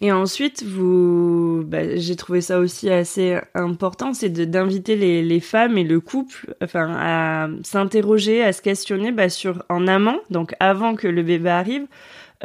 Et 0.00 0.12
ensuite, 0.12 0.62
vous, 0.64 1.62
bah, 1.66 1.96
j'ai 1.96 2.16
trouvé 2.16 2.40
ça 2.40 2.58
aussi 2.58 2.88
assez 2.90 3.38
important, 3.54 4.14
c'est 4.14 4.30
d'inviter 4.30 4.96
les, 4.96 5.40
femmes 5.40 5.78
et 5.78 5.84
le 5.84 6.00
couple, 6.00 6.54
enfin, 6.62 6.94
à 6.96 7.48
s'interroger, 7.62 8.42
à 8.42 8.52
se 8.52 8.62
questionner 8.62 9.12
bah, 9.12 9.28
sur 9.28 9.64
en 9.68 9.86
amont, 9.86 10.20
donc 10.30 10.54
avant 10.60 10.94
que 10.94 11.08
le 11.08 11.22
bébé 11.22 11.50
arrive, 11.50 11.86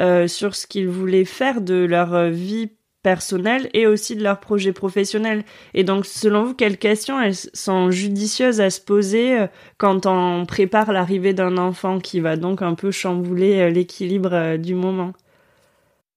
euh, 0.00 0.28
sur 0.28 0.54
ce 0.54 0.66
qu'ils 0.66 0.88
voulaient 0.88 1.24
faire 1.24 1.60
de 1.60 1.74
leur 1.74 2.28
vie 2.28 2.70
personnelle 3.06 3.70
et 3.72 3.86
aussi 3.86 4.16
de 4.16 4.24
leur 4.24 4.40
projet 4.40 4.72
professionnel. 4.72 5.44
Et 5.74 5.84
donc, 5.84 6.06
selon 6.06 6.42
vous, 6.42 6.54
quelles 6.54 6.76
questions 6.76 7.20
elles 7.20 7.36
sont 7.36 7.92
judicieuses 7.92 8.60
à 8.60 8.68
se 8.68 8.80
poser 8.80 9.38
euh, 9.38 9.46
quand 9.78 10.06
on 10.06 10.44
prépare 10.44 10.92
l'arrivée 10.92 11.32
d'un 11.32 11.56
enfant 11.56 12.00
qui 12.00 12.18
va 12.18 12.36
donc 12.36 12.62
un 12.62 12.74
peu 12.74 12.90
chambouler 12.90 13.60
euh, 13.60 13.70
l'équilibre 13.70 14.30
euh, 14.32 14.56
du 14.56 14.74
moment? 14.74 15.12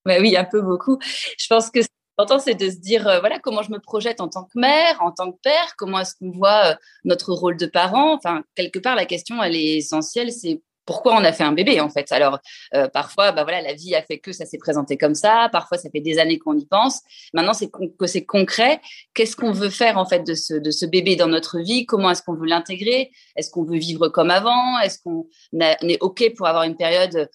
Bah 0.06 0.16
oui, 0.20 0.36
un 0.38 0.46
peu 0.46 0.62
beaucoup. 0.62 0.98
Je 1.38 1.48
pense 1.48 1.70
que 1.70 1.80
important, 2.20 2.40
c'est 2.40 2.56
de 2.56 2.70
se 2.70 2.78
dire, 2.78 3.08
euh, 3.08 3.20
voilà, 3.20 3.40
comment 3.40 3.64
je 3.64 3.72
me 3.72 3.80
projette 3.80 4.20
en 4.20 4.28
tant 4.28 4.44
que 4.44 4.60
mère, 4.60 4.98
en 5.02 5.12
tant 5.12 5.32
que 5.32 5.38
père, 5.42 5.74
comment 5.78 6.00
est-ce 6.00 6.16
qu'on 6.20 6.32
voit 6.32 6.72
euh, 6.72 6.76
notre 7.06 7.34
rôle 7.34 7.56
de 7.56 7.66
parent? 7.66 8.14
Enfin, 8.14 8.44
quelque 8.56 8.80
part, 8.80 8.96
la 8.96 9.06
question, 9.06 9.42
elle 9.42 9.56
est 9.56 9.78
essentielle, 9.78 10.32
c'est 10.32 10.62
pourquoi 10.86 11.14
on 11.14 11.24
a 11.24 11.32
fait 11.32 11.44
un 11.44 11.52
bébé 11.52 11.80
en 11.82 11.90
fait? 11.90 12.12
Alors 12.12 12.40
euh, 12.74 12.88
parfois, 12.88 13.32
bah 13.32 13.44
voilà, 13.44 13.62
la 13.62 13.74
vie 13.74 13.94
a 13.94 14.02
fait 14.02 14.18
que 14.18 14.32
ça 14.32 14.46
s'est 14.48 14.58
présenté 14.58 14.98
comme 14.98 15.14
ça. 15.14 15.48
Parfois, 15.52 15.78
ça 15.78 15.88
fait 15.92 16.02
des 16.02 16.18
années 16.18 16.40
qu'on 16.40 16.58
y 16.58 16.66
pense. 16.66 17.02
Maintenant, 17.36 17.54
c'est 17.54 17.70
que 17.70 18.08
c'est 18.08 18.26
concret. 18.26 18.82
Qu'est-ce 19.14 19.36
qu'on 19.36 19.52
veut 19.52 19.70
faire 19.70 20.00
en 20.00 20.08
fait 20.08 20.24
de 20.24 20.34
ce 20.34 20.56
de 20.56 20.72
ce 20.72 20.88
bébé 20.88 21.16
dans 21.16 21.28
notre 21.28 21.60
vie? 21.60 21.86
Comment 21.86 22.10
est-ce 22.10 22.24
qu'on 22.24 22.34
veut 22.34 22.48
l'intégrer? 22.48 23.12
Est-ce 23.36 23.52
qu'on 23.52 23.66
veut 23.66 23.78
vivre 23.78 24.08
comme 24.10 24.32
avant? 24.32 24.80
Est-ce 24.80 24.98
qu'on 25.04 25.28
est 25.54 26.02
ok 26.02 26.34
pour 26.36 26.48
avoir 26.48 26.64
une 26.64 26.76
période 26.76 27.30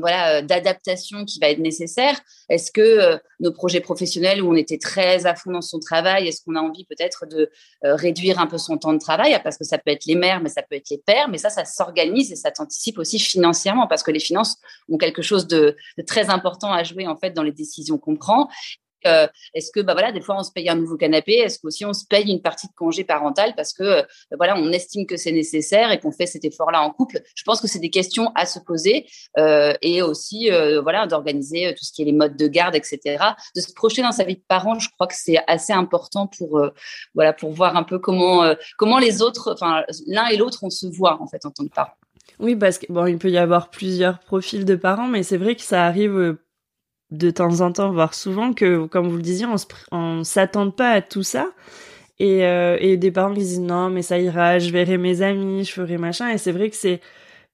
voilà 0.00 0.42
d'adaptation 0.42 1.24
qui 1.24 1.38
va 1.38 1.48
être 1.48 1.58
nécessaire 1.58 2.20
Est-ce 2.48 2.70
que 2.72 2.80
euh, 2.80 3.16
nos 3.40 3.52
projets 3.52 3.80
professionnels 3.80 4.42
où 4.42 4.50
on 4.50 4.56
était 4.56 4.78
très 4.78 5.26
à 5.26 5.34
fond 5.34 5.52
dans 5.52 5.60
son 5.60 5.78
travail, 5.78 6.28
est-ce 6.28 6.42
qu'on 6.42 6.56
a 6.56 6.60
envie 6.60 6.84
peut-être 6.84 7.26
de 7.26 7.50
réduire 7.82 8.38
un 8.38 8.46
peu 8.46 8.58
son 8.58 8.78
temps 8.78 8.92
de 8.92 8.98
travail? 8.98 9.38
Parce 9.42 9.58
que 9.58 9.64
ça 9.64 9.78
peut 9.78 9.90
être 9.90 10.06
les 10.06 10.14
mères, 10.14 10.40
mais 10.40 10.48
ça 10.48 10.62
peut 10.62 10.76
être 10.76 10.90
les 10.90 10.98
pères, 10.98 11.28
mais 11.28 11.38
ça, 11.38 11.50
ça 11.50 11.64
s'organise 11.64 12.32
et 12.32 12.36
ça 12.36 12.50
t'anticipe 12.50 12.98
aussi 12.98 13.18
financièrement 13.18 13.86
parce 13.86 14.02
que 14.02 14.10
les 14.10 14.20
finances 14.20 14.56
ont 14.88 14.98
quelque 14.98 15.22
chose 15.22 15.46
de, 15.46 15.76
très 16.06 16.30
important 16.30 16.72
à 16.72 16.82
jouer 16.82 17.06
en 17.06 17.16
fait 17.16 17.30
dans 17.30 17.42
les 17.42 17.52
décisions 17.52 17.98
qu'on 17.98 18.16
prend. 18.16 18.48
Euh, 19.06 19.26
est-ce 19.54 19.70
que 19.70 19.80
bah 19.80 19.92
voilà 19.92 20.12
des 20.12 20.20
fois 20.20 20.36
on 20.38 20.42
se 20.42 20.50
paye 20.50 20.68
un 20.68 20.74
nouveau 20.74 20.96
canapé 20.96 21.32
est-ce 21.34 21.58
qu'aussi 21.58 21.84
on 21.84 21.92
se 21.92 22.06
paye 22.06 22.30
une 22.30 22.40
partie 22.40 22.66
de 22.68 22.72
congé 22.72 23.04
parental 23.04 23.54
parce 23.54 23.72
que 23.72 23.82
euh, 23.82 24.02
voilà 24.36 24.56
on 24.56 24.72
estime 24.72 25.06
que 25.06 25.16
c'est 25.16 25.32
nécessaire 25.32 25.90
et 25.90 26.00
qu'on 26.00 26.10
fait 26.10 26.26
cet 26.26 26.44
effort 26.44 26.70
là 26.70 26.80
en 26.82 26.90
couple? 26.90 27.20
Je 27.34 27.42
pense 27.44 27.60
que 27.60 27.68
c'est 27.68 27.78
des 27.78 27.90
questions 27.90 28.32
à 28.34 28.46
se 28.46 28.58
poser 28.58 29.06
euh, 29.38 29.74
et 29.82 30.02
aussi 30.02 30.50
voilà 30.82 31.06
d'organiser 31.06 31.74
tout 31.74 31.84
ce 31.84 31.92
qui 31.92 32.02
est 32.02 32.06
les 32.06 32.12
modes 32.12 32.36
de 32.36 32.46
garde 32.46 32.74
etc 32.74 33.18
de 33.54 33.60
se 33.60 33.72
projeter 33.72 34.02
dans 34.02 34.12
sa 34.12 34.24
vie 34.24 34.36
de 34.36 34.44
parent 34.46 34.78
je 34.78 34.88
crois 34.90 35.06
que 35.06 35.14
c'est 35.16 35.38
assez 35.46 35.72
important 35.72 36.26
pour 36.26 36.70
voilà 37.14 37.32
pour 37.32 37.52
voir 37.52 37.76
un 37.76 37.82
peu 37.82 37.98
comment 37.98 38.54
comment 38.78 38.98
les 38.98 39.22
autres 39.22 39.52
enfin 39.52 39.84
l'un 40.06 40.26
et 40.28 40.36
l'autre 40.36 40.60
on 40.62 40.70
se 40.70 40.86
voit 40.86 41.20
en 41.20 41.26
fait 41.26 41.44
en 41.46 41.50
tant 41.50 41.64
que 41.64 41.72
parent. 41.72 41.94
Oui, 42.40 42.56
parce 42.56 42.78
que 42.78 42.86
bon, 42.90 43.06
il 43.06 43.18
peut 43.18 43.30
y 43.30 43.38
avoir 43.38 43.70
plusieurs 43.70 44.18
profils 44.18 44.64
de 44.64 44.74
parents, 44.74 45.06
mais 45.06 45.22
c'est 45.22 45.36
vrai 45.36 45.54
que 45.54 45.62
ça 45.62 45.84
arrive 45.84 46.36
de 47.10 47.30
temps 47.30 47.60
en 47.60 47.72
temps, 47.72 47.92
voire 47.92 48.14
souvent, 48.14 48.52
que, 48.52 48.86
comme 48.86 49.08
vous 49.08 49.16
le 49.16 49.22
disiez, 49.22 49.46
on 49.92 50.16
ne 50.18 50.24
s'attend 50.24 50.70
pas 50.70 50.90
à 50.90 51.02
tout 51.02 51.22
ça. 51.22 51.48
Et, 52.20 52.44
euh, 52.44 52.76
et 52.80 52.96
des 52.96 53.10
parents 53.10 53.34
qui 53.34 53.40
disent 53.40 53.60
non, 53.60 53.90
mais 53.90 54.02
ça 54.02 54.18
ira, 54.18 54.58
je 54.58 54.70
verrai 54.70 54.98
mes 54.98 55.22
amis, 55.22 55.64
je 55.64 55.72
ferai 55.72 55.98
machin. 55.98 56.30
Et 56.30 56.38
c'est 56.38 56.52
vrai 56.52 56.70
que 56.70 56.76
c'est 56.76 57.00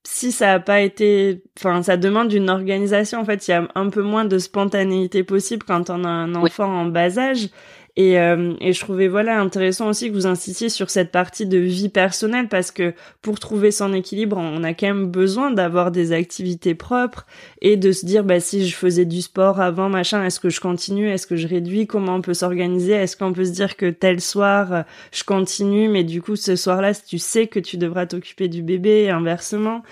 si 0.03 0.31
ça 0.31 0.53
a 0.53 0.59
pas 0.59 0.81
été, 0.81 1.43
enfin, 1.59 1.83
ça 1.83 1.97
demande 1.97 2.33
une 2.33 2.49
organisation. 2.49 3.19
En 3.19 3.25
fait, 3.25 3.47
il 3.47 3.51
y 3.51 3.53
a 3.53 3.67
un 3.75 3.89
peu 3.89 4.01
moins 4.01 4.25
de 4.25 4.37
spontanéité 4.39 5.23
possible 5.23 5.63
quand 5.65 5.89
on 5.89 6.03
a 6.03 6.09
un 6.09 6.35
enfant 6.35 6.65
en 6.65 6.85
bas 6.85 7.17
âge. 7.19 7.49
Et, 7.97 8.17
euh, 8.19 8.53
et 8.61 8.71
je 8.71 8.79
trouvais 8.79 9.09
voilà 9.09 9.39
intéressant 9.39 9.89
aussi 9.89 10.09
que 10.09 10.13
vous 10.13 10.27
insistiez 10.27 10.69
sur 10.69 10.89
cette 10.89 11.11
partie 11.11 11.45
de 11.45 11.57
vie 11.57 11.89
personnelle 11.89 12.47
parce 12.47 12.71
que 12.71 12.93
pour 13.21 13.39
trouver 13.39 13.71
son 13.71 13.93
équilibre, 13.93 14.37
on 14.37 14.63
a 14.63 14.73
quand 14.73 14.87
même 14.87 15.07
besoin 15.07 15.51
d'avoir 15.51 15.91
des 15.91 16.13
activités 16.13 16.73
propres 16.73 17.25
et 17.61 17.75
de 17.75 17.91
se 17.91 18.05
dire 18.05 18.23
bah 18.23 18.39
si 18.39 18.65
je 18.67 18.75
faisais 18.75 19.03
du 19.03 19.21
sport 19.21 19.59
avant 19.59 19.89
machin, 19.89 20.23
est-ce 20.23 20.39
que 20.39 20.49
je 20.49 20.61
continue, 20.61 21.09
est-ce 21.09 21.27
que 21.27 21.35
je 21.35 21.47
réduis, 21.47 21.85
comment 21.85 22.15
on 22.15 22.21
peut 22.21 22.33
s'organiser, 22.33 22.93
est-ce 22.93 23.17
qu'on 23.17 23.33
peut 23.33 23.45
se 23.45 23.51
dire 23.51 23.75
que 23.75 23.89
tel 23.89 24.21
soir 24.21 24.73
euh, 24.73 24.81
je 25.11 25.25
continue, 25.25 25.89
mais 25.89 26.05
du 26.05 26.21
coup 26.21 26.37
ce 26.37 26.55
soir-là 26.55 26.93
tu 26.95 27.17
sais 27.17 27.47
que 27.47 27.59
tu 27.59 27.77
devras 27.77 28.05
t'occuper 28.05 28.47
du 28.47 28.63
bébé 28.63 29.03
et 29.03 29.09
inversement. 29.09 29.83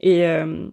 Et 0.00 0.24
euh, 0.24 0.68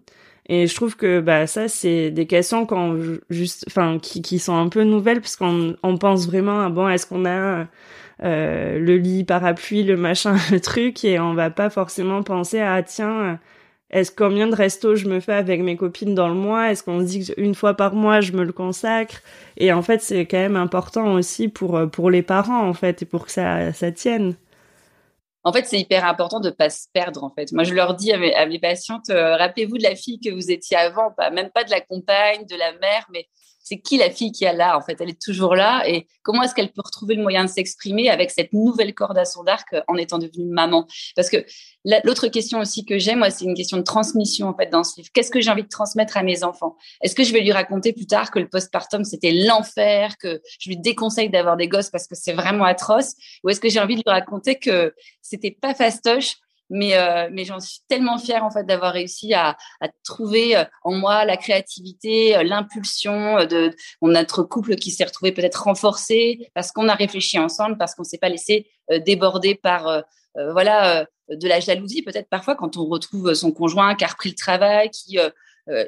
Et 0.48 0.68
je 0.68 0.76
trouve 0.76 0.96
que 0.96 1.22
bah 1.22 1.48
ça 1.48 1.68
c'est 1.68 2.12
des 2.12 2.28
questions 2.28 2.66
quand 2.66 2.96
juste 3.30 3.66
enfin 3.68 3.98
qui, 4.00 4.22
qui 4.22 4.40
sont 4.40 4.56
un 4.56 4.70
peu 4.70 4.84
nouvelles 4.84 5.22
parce 5.22 5.36
qu'on 5.36 5.76
on 5.82 5.98
pense 5.98 6.28
vraiment 6.28 6.62
à 6.62 6.70
bon 6.70 6.88
est-ce 6.88 7.08
qu'on 7.08 7.26
a 7.26 7.66
euh, 8.24 8.80
le 8.80 8.98
lit 8.98 9.24
parapluie 9.24 9.84
le 9.84 9.98
machin 9.98 10.36
le 10.52 10.60
truc 10.60 11.04
et 11.04 11.20
on 11.20 11.34
va 11.34 11.50
pas 11.50 11.70
forcément 11.72 12.22
penser 12.24 12.60
à 12.60 12.84
tiens 12.84 13.40
est-ce 13.92 14.12
combien 14.12 14.48
de 14.48 14.56
restos 14.56 14.96
je 14.96 15.08
me 15.08 15.20
fais 15.20 15.34
avec 15.34 15.62
mes 15.62 15.78
copines 15.78 16.16
dans 16.16 16.28
le 16.28 16.34
mois? 16.34 16.72
Est-ce 16.72 16.84
qu'on 16.84 17.02
se 17.02 17.06
dit 17.06 17.32
qu'une 17.34 17.56
fois 17.56 17.76
par 17.76 17.94
mois 17.94 18.20
je 18.20 18.32
me 18.34 18.44
le 18.44 18.52
consacre? 18.52 19.22
Et 19.58 19.72
en 19.72 19.82
fait, 19.84 20.02
c'est 20.02 20.26
quand 20.26 20.38
même 20.38 20.56
important 20.58 21.14
aussi 21.14 21.48
pour 21.50 21.80
pour 21.92 22.10
les 22.10 22.24
parents 22.24 22.68
en 22.68 22.74
fait 22.74 23.04
et 23.04 23.06
pour 23.06 23.26
que 23.26 23.32
ça 23.32 23.72
ça 23.74 23.92
tienne 23.92 24.36
en 25.46 25.54
fait, 25.54 25.66
c'est 25.68 25.80
hyper 25.80 26.06
important 26.06 26.40
de 26.40 26.50
pas 26.50 26.72
se 26.72 26.88
perdre. 26.92 27.24
En 27.24 27.30
fait, 27.30 27.52
moi, 27.52 27.64
je 27.64 27.74
leur 27.74 27.94
dis 27.94 28.12
à 28.12 28.46
mes, 28.48 28.60
patientes, 28.60 29.12
euh, 29.12 29.38
rappelez-vous 29.38 29.78
de 29.78 29.84
la 29.84 29.96
fille 29.96 30.20
que 30.20 30.32
vous 30.32 30.52
étiez 30.52 30.76
avant, 30.76 31.12
pas 31.16 31.30
même 31.30 31.52
pas 31.52 31.64
de 31.64 31.70
la 31.70 31.82
compagne, 31.82 32.46
de 32.48 32.56
la 32.56 32.74
mère, 32.80 33.06
mais 33.14 33.28
c'est 33.66 33.80
qui 33.80 33.98
la 33.98 34.12
fille 34.12 34.32
qui 34.32 34.46
est 34.46 34.54
là 34.54 34.78
En 34.78 34.82
fait, 34.82 34.96
elle 35.02 35.10
est 35.10 35.22
toujours 35.22 35.56
là. 35.56 35.84
Et 35.90 36.08
comment 36.22 36.44
est-ce 36.44 36.54
qu'elle 36.54 36.72
peut 36.72 36.84
retrouver 36.86 37.16
le 37.16 37.24
moyen 37.24 37.44
de 37.44 37.50
s'exprimer 37.50 38.10
avec 38.10 38.30
cette 38.30 38.54
nouvelle 38.54 38.94
corde 38.94 39.18
à 39.18 39.26
son 39.26 39.46
arc 39.48 39.76
en 39.88 39.96
étant 39.96 40.20
devenue 40.20 40.46
maman? 40.46 40.86
Parce 41.16 41.32
que 41.32 41.44
l'autre 42.04 42.28
question 42.28 42.60
aussi 42.60 42.86
que 42.86 43.00
j'ai, 43.00 43.16
moi, 43.16 43.32
c'est 43.32 43.44
une 43.44 43.56
question 43.56 43.78
de 43.78 43.82
transmission 43.82 44.48
en 44.48 44.56
fait 44.56 44.68
dans 44.68 44.84
ce 44.84 44.98
livre. 44.98 45.10
Qu'est-ce 45.14 45.32
que 45.32 45.42
j'ai 45.42 45.50
envie 45.50 45.64
de 45.64 45.68
transmettre 45.68 46.16
à 46.16 46.22
mes 46.22 46.44
enfants? 46.44 46.76
Est-ce 47.02 47.16
que 47.16 47.24
je 47.24 47.34
vais 47.34 47.42
lui 47.42 47.52
raconter 47.52 47.92
plus 47.92 48.06
tard 48.06 48.30
que 48.30 48.38
le 48.38 48.48
postpartum 48.48 49.04
c'était 49.04 49.32
l'enfer, 49.32 50.16
que 50.20 50.42
je 50.60 50.70
lui 50.70 50.78
déconseille 50.78 51.32
d'avoir 51.32 51.58
des 51.58 51.68
gosses 51.68 51.90
parce 51.90 52.08
que 52.08 52.16
c'est 52.16 52.34
vraiment 52.34 52.66
atroce, 52.66 53.16
ou 53.44 53.50
est-ce 53.50 53.60
que 53.60 53.70
j'ai 53.70 53.80
envie 53.80 53.96
de 53.96 54.04
lui 54.06 54.14
raconter 54.14 54.60
que 54.60 54.94
c'était 55.36 55.52
pas 55.52 55.74
fastoche 55.74 56.38
mais 56.70 56.98
euh, 56.98 57.30
mais 57.32 57.46
j'en 57.46 57.60
suis 57.60 57.80
tellement 57.88 58.18
fière 58.18 58.44
en 58.44 58.50
fait 58.50 58.66
d'avoir 58.66 58.94
réussi 58.94 59.34
à, 59.34 59.58
trouver 60.04 60.58
euh, 60.58 60.64
en 60.84 60.94
moi 60.94 61.26
la 61.26 61.38
créativité, 61.38 62.36
euh, 62.36 62.44
l'impulsion 62.44 63.46
de 63.46 63.72
notre 64.02 64.44
couple 64.44 64.76
qui 64.76 64.92
s'est 64.92 65.06
retrouvé 65.06 65.32
peut-être 65.32 65.64
renforcé 65.64 66.50
parce 66.54 66.72
qu'on 66.72 66.90
a 66.90 66.96
réfléchi 66.96 67.38
ensemble, 67.40 67.78
parce 67.78 67.96
qu'on 67.96 68.04
s'est 68.04 68.18
pas 68.18 68.30
laissé 68.30 68.68
déborder 69.06 69.56
par 69.56 70.04
voilà 70.36 71.06
de 71.30 71.48
la 71.48 71.60
jalousie 71.60 72.04
peut-être 72.04 72.30
parfois 72.30 72.56
quand 72.56 72.78
on 72.78 72.86
retrouve 72.86 73.34
son 73.34 73.52
conjoint 73.52 73.96
qui 73.96 74.04
a 74.04 74.08
repris 74.08 74.30
le 74.30 74.36
travail, 74.36 74.90
qui 74.90 75.18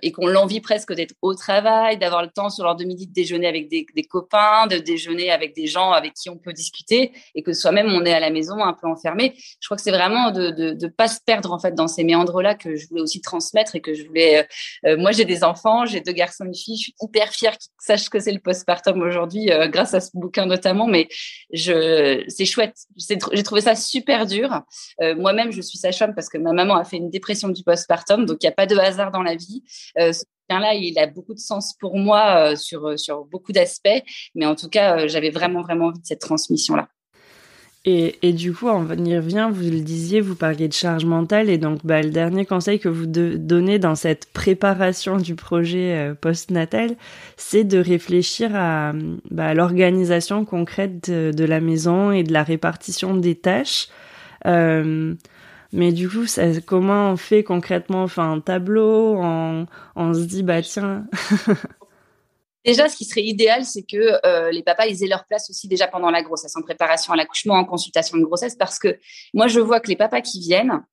et 0.01 0.11
qu'on 0.11 0.27
l'envie 0.27 0.59
presque 0.59 0.93
d'être 0.93 1.13
au 1.21 1.35
travail, 1.35 1.97
d'avoir 1.97 2.23
le 2.23 2.29
temps 2.29 2.49
sur 2.49 2.63
l'heure 2.63 2.75
de 2.75 2.83
midi 2.83 3.07
de 3.07 3.13
déjeuner 3.13 3.47
avec 3.47 3.69
des, 3.69 3.85
des, 3.95 4.03
copains, 4.03 4.67
de 4.67 4.77
déjeuner 4.77 5.29
avec 5.31 5.55
des 5.55 5.67
gens 5.67 5.91
avec 5.91 6.13
qui 6.13 6.29
on 6.29 6.37
peut 6.37 6.53
discuter, 6.53 7.11
et 7.35 7.43
que 7.43 7.53
soi-même 7.53 7.87
on 7.87 8.05
est 8.05 8.13
à 8.13 8.19
la 8.19 8.29
maison 8.29 8.63
un 8.63 8.73
peu 8.73 8.87
enfermé. 8.87 9.35
Je 9.59 9.67
crois 9.67 9.77
que 9.77 9.83
c'est 9.83 9.91
vraiment 9.91 10.31
de 10.31 10.51
de, 10.51 10.73
de 10.73 10.87
pas 10.87 11.07
se 11.07 11.19
perdre 11.25 11.51
en 11.51 11.59
fait 11.59 11.73
dans 11.75 11.87
ces 11.87 12.03
méandres-là 12.03 12.55
que 12.55 12.75
je 12.75 12.87
voulais 12.87 13.01
aussi 13.01 13.21
transmettre 13.21 13.75
et 13.75 13.81
que 13.81 13.93
je 13.93 14.05
voulais. 14.05 14.39
Euh, 14.39 14.43
euh, 14.85 14.97
moi, 14.97 15.11
j'ai 15.11 15.25
des 15.25 15.43
enfants, 15.43 15.85
j'ai 15.85 16.01
deux 16.01 16.11
garçons 16.11 16.45
et 16.45 16.47
une 16.47 16.55
fille. 16.55 16.77
Je 16.77 16.83
suis 16.83 16.95
hyper 17.01 17.29
fière 17.29 17.57
qu'ils 17.57 17.71
sachent 17.79 18.09
que 18.09 18.19
c'est 18.19 18.31
le 18.31 18.39
postpartum 18.39 19.01
aujourd'hui, 19.01 19.49
grâce 19.69 19.93
à 19.93 19.99
ce 19.99 20.09
bouquin 20.13 20.45
notamment. 20.45 20.87
Mais 20.87 21.07
je, 21.53 22.23
c'est 22.27 22.45
chouette. 22.45 22.75
J'ai 22.97 23.43
trouvé 23.43 23.61
ça 23.61 23.75
super 23.75 24.25
dur. 24.25 24.61
Moi-même, 24.99 25.51
je 25.51 25.61
suis 25.61 25.77
sage-femme 25.77 26.13
parce 26.15 26.29
que 26.29 26.37
ma 26.37 26.53
maman 26.53 26.75
a 26.75 26.83
fait 26.83 26.97
une 26.97 27.09
dépression 27.09 27.49
du 27.49 27.63
postpartum, 27.63 28.25
donc 28.25 28.37
il 28.41 28.45
n'y 28.45 28.49
a 28.49 28.53
pas 28.53 28.65
de 28.65 28.77
hasard 28.77 29.11
dans 29.11 29.23
la 29.23 29.35
vie. 29.35 29.63
Euh, 29.99 30.13
ce 30.13 30.23
bouquin-là, 30.49 30.73
il 30.75 30.97
a 30.99 31.07
beaucoup 31.07 31.33
de 31.33 31.39
sens 31.39 31.75
pour 31.79 31.97
moi 31.97 32.51
euh, 32.51 32.55
sur, 32.55 32.87
euh, 32.87 32.97
sur 32.97 33.25
beaucoup 33.25 33.51
d'aspects, 33.51 34.03
mais 34.35 34.45
en 34.45 34.55
tout 34.55 34.69
cas, 34.69 35.07
j'avais 35.07 35.29
vraiment, 35.29 35.61
vraiment 35.61 35.87
envie 35.87 35.99
de 35.99 36.05
cette 36.05 36.21
transmission-là. 36.21 36.87
Et, 37.85 38.17
et, 38.21 38.33
du 38.33 38.53
coup, 38.53 38.67
on 38.67 38.85
y 39.05 39.15
revient, 39.15 39.49
vous 39.49 39.61
le 39.61 39.79
disiez, 39.79 40.19
vous 40.19 40.35
parliez 40.35 40.67
de 40.67 40.73
charge 40.73 41.05
mentale, 41.05 41.49
et 41.49 41.57
donc 41.57 41.85
bah, 41.85 42.01
le 42.01 42.09
dernier 42.09 42.45
conseil 42.45 42.79
que 42.79 42.89
vous 42.89 43.05
donnez 43.05 43.79
dans 43.79 43.95
cette 43.95 44.25
préparation 44.33 45.15
du 45.15 45.35
projet 45.35 46.13
post-natal, 46.19 46.97
c'est 47.37 47.63
de 47.63 47.77
réfléchir 47.77 48.51
à, 48.55 48.91
bah, 49.31 49.53
l'organisation 49.53 50.43
concrète 50.43 51.09
de, 51.09 51.45
la 51.45 51.61
maison 51.61 52.11
et 52.11 52.23
de 52.23 52.33
la 52.33 52.43
répartition 52.43 53.15
des 53.15 53.35
tâches. 53.35 53.87
Euh, 54.45 55.15
mais 55.73 55.91
du 55.91 56.09
coup, 56.09 56.25
comment 56.65 57.11
on 57.11 57.17
fait 57.17 57.43
concrètement 57.43 58.07
un 58.17 58.39
tableau, 58.39 59.17
on, 59.21 60.13
se 60.13 60.21
dit, 60.21 60.43
bah 60.43 60.61
tiens. 60.61 61.05
Déjà, 62.65 62.89
ce 62.89 62.97
qui 62.97 63.05
serait 63.05 63.23
idéal, 63.23 63.63
c'est 63.63 63.83
que 63.83 64.25
euh, 64.25 64.51
les 64.51 64.61
papas, 64.61 64.87
aient 64.87 65.07
leur 65.07 65.25
place 65.25 65.49
aussi 65.49 65.69
déjà 65.69 65.87
pendant 65.87 66.11
la 66.11 66.21
grossesse, 66.21 66.53
en 66.57 66.61
préparation 66.61 67.13
à 67.13 67.15
l'accouchement, 67.15 67.53
en 67.53 67.63
consultation 67.63 68.17
de 68.17 68.25
grossesse, 68.25 68.55
parce 68.55 68.77
que 68.77 68.99
moi, 69.33 69.47
je 69.47 69.61
vois 69.61 69.79
que 69.79 69.87
les 69.87 69.95
papas 69.95 70.19
qui 70.19 70.41
viennent, 70.41 70.83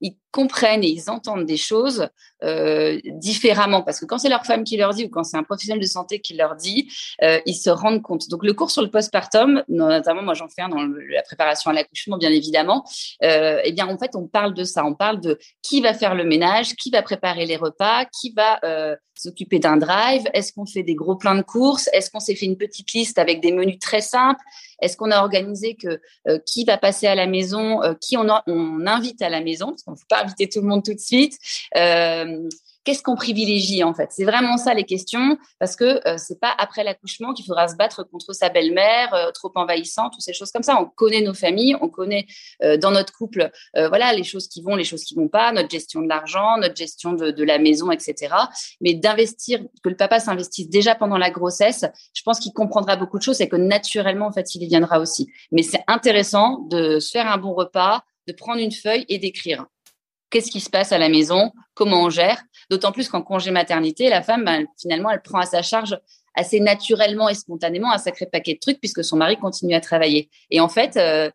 ils 0.00 0.16
comprennent 0.30 0.84
et 0.84 0.88
ils 0.88 1.10
entendent 1.10 1.44
des 1.44 1.56
choses 1.56 2.08
euh, 2.42 2.98
différemment 3.04 3.82
parce 3.82 4.00
que 4.00 4.06
quand 4.06 4.18
c'est 4.18 4.28
leur 4.28 4.46
femme 4.46 4.64
qui 4.64 4.76
leur 4.76 4.94
dit 4.94 5.04
ou 5.04 5.08
quand 5.08 5.24
c'est 5.24 5.36
un 5.36 5.42
professionnel 5.42 5.80
de 5.80 5.86
santé 5.86 6.20
qui 6.20 6.34
leur 6.34 6.56
dit, 6.56 6.88
euh, 7.22 7.38
ils 7.46 7.54
se 7.54 7.70
rendent 7.70 8.02
compte. 8.02 8.28
Donc 8.28 8.44
le 8.44 8.52
cours 8.52 8.70
sur 8.70 8.82
le 8.82 8.90
postpartum, 8.90 9.62
notamment 9.68 10.22
moi 10.22 10.34
j'en 10.34 10.48
fais 10.48 10.62
un 10.62 10.68
dans 10.68 10.82
la 10.82 11.22
préparation 11.22 11.70
à 11.70 11.74
l'accouchement 11.74 12.16
bien 12.16 12.30
évidemment. 12.30 12.84
Euh, 13.22 13.60
eh 13.64 13.72
bien 13.72 13.88
en 13.88 13.98
fait 13.98 14.12
on 14.14 14.26
parle 14.26 14.54
de 14.54 14.64
ça, 14.64 14.84
on 14.84 14.94
parle 14.94 15.20
de 15.20 15.38
qui 15.62 15.80
va 15.80 15.94
faire 15.94 16.14
le 16.14 16.24
ménage, 16.24 16.74
qui 16.76 16.90
va 16.90 17.02
préparer 17.02 17.46
les 17.46 17.56
repas, 17.56 18.04
qui 18.06 18.32
va 18.32 18.60
euh, 18.64 18.96
s'occuper 19.22 19.58
d'un 19.58 19.76
drive, 19.76 20.24
est-ce 20.32 20.52
qu'on 20.52 20.66
fait 20.66 20.82
des 20.82 20.94
gros 20.94 21.16
plans 21.16 21.34
de 21.34 21.42
courses, 21.42 21.88
est-ce 21.92 22.10
qu'on 22.10 22.20
s'est 22.20 22.34
fait 22.34 22.46
une 22.46 22.56
petite 22.56 22.92
liste 22.92 23.18
avec 23.18 23.40
des 23.40 23.52
menus 23.52 23.78
très 23.78 24.00
simples, 24.00 24.40
est-ce 24.80 24.96
qu'on 24.96 25.10
a 25.10 25.20
organisé 25.20 25.74
que 25.74 26.00
euh, 26.28 26.38
qui 26.46 26.64
va 26.64 26.78
passer 26.78 27.06
à 27.06 27.14
la 27.14 27.26
maison, 27.26 27.82
euh, 27.82 27.94
qui 28.00 28.16
on, 28.16 28.26
on 28.46 28.86
invite 28.86 29.20
à 29.22 29.28
la 29.28 29.40
maison, 29.40 29.68
parce 29.68 29.82
qu'on 29.82 29.92
ne 29.92 29.96
peut 29.96 30.02
pas 30.08 30.22
inviter 30.22 30.48
tout 30.48 30.60
le 30.60 30.66
monde 30.66 30.84
tout 30.84 30.94
de 30.94 31.00
suite. 31.00 31.36
Euh, 31.76 32.48
qu'est-ce 32.84 33.02
qu'on 33.02 33.16
privilégie 33.16 33.84
en 33.84 33.94
fait? 33.94 34.08
C'est 34.10 34.24
vraiment 34.24 34.56
ça 34.56 34.74
les 34.74 34.84
questions, 34.84 35.38
parce 35.58 35.76
que 35.76 36.06
euh, 36.08 36.16
c'est 36.18 36.40
pas 36.40 36.52
après 36.58 36.84
l'accouchement 36.84 37.32
qu'il 37.32 37.44
faudra 37.44 37.68
se 37.68 37.76
battre 37.76 38.04
contre 38.04 38.32
sa 38.32 38.48
belle-mère 38.48 39.12
euh, 39.14 39.30
trop 39.32 39.52
envahissante 39.54 40.14
ou 40.16 40.20
ces 40.20 40.32
choses 40.32 40.50
comme 40.50 40.62
ça. 40.62 40.80
On 40.80 40.86
connaît 40.86 41.20
nos 41.20 41.34
familles, 41.34 41.76
on 41.80 41.88
connaît 41.88 42.26
euh, 42.62 42.76
dans 42.76 42.90
notre 42.90 43.12
couple, 43.12 43.50
voilà 43.74 44.12
les 44.12 44.24
choses 44.24 44.48
qui 44.48 44.62
vont, 44.62 44.76
les 44.76 44.84
choses 44.84 45.04
qui 45.04 45.14
vont 45.14 45.28
pas, 45.28 45.52
notre 45.52 45.70
gestion 45.70 46.02
de 46.02 46.08
l'argent, 46.08 46.56
notre 46.58 46.76
gestion 46.76 47.12
de, 47.12 47.30
de, 47.30 47.44
la 47.44 47.58
maison, 47.58 47.90
etc. 47.90 48.34
Mais 48.80 48.94
d'investir, 48.94 49.60
que 49.82 49.88
le 49.88 49.96
papa 49.96 50.20
s'investisse 50.20 50.68
déjà 50.68 50.94
pendant 50.94 51.18
la 51.18 51.30
grossesse, 51.30 51.84
je 52.14 52.22
pense 52.22 52.40
qu'il 52.40 52.52
comprendra 52.52 52.96
beaucoup 52.96 53.18
de 53.18 53.22
choses 53.22 53.40
et 53.40 53.48
que 53.48 53.56
naturellement 53.56 54.26
en 54.26 54.32
fait 54.32 54.54
il 54.54 54.62
y 54.62 54.66
viendra 54.66 55.00
aussi. 55.00 55.28
Mais 55.52 55.62
c'est 55.62 55.82
intéressant 55.86 56.58
de 56.70 56.98
se 56.98 57.10
faire 57.10 57.30
un 57.30 57.38
bon 57.38 57.54
repas, 57.54 58.02
de 58.26 58.32
prendre 58.32 58.60
une 58.60 58.72
feuille 58.72 59.04
et 59.08 59.18
d'écrire 59.18 59.66
qu'est-ce 60.30 60.50
qui 60.50 60.60
se 60.60 60.70
passe 60.70 60.92
à 60.92 60.98
la 60.98 61.08
maison, 61.08 61.52
comment 61.74 62.04
on 62.04 62.10
gère? 62.10 62.42
D'autant 62.70 62.92
plus 62.92 63.08
qu'en 63.08 63.22
congé 63.22 63.50
maternité, 63.50 64.08
la 64.08 64.22
femme, 64.22 64.44
ben, 64.44 64.66
finalement, 64.80 65.10
elle 65.10 65.22
prend 65.22 65.40
à 65.40 65.46
sa 65.46 65.60
charge 65.60 65.98
assez 66.34 66.60
naturellement 66.60 67.28
et 67.28 67.34
spontanément 67.34 67.92
un 67.92 67.98
sacré 67.98 68.26
paquet 68.26 68.54
de 68.54 68.60
trucs 68.60 68.78
puisque 68.78 69.02
son 69.02 69.16
mari 69.16 69.36
continue 69.36 69.74
à 69.74 69.80
travailler. 69.80 70.30
Et 70.50 70.60
en 70.60 70.68
fait, 70.68 70.96
euh, 70.96 71.30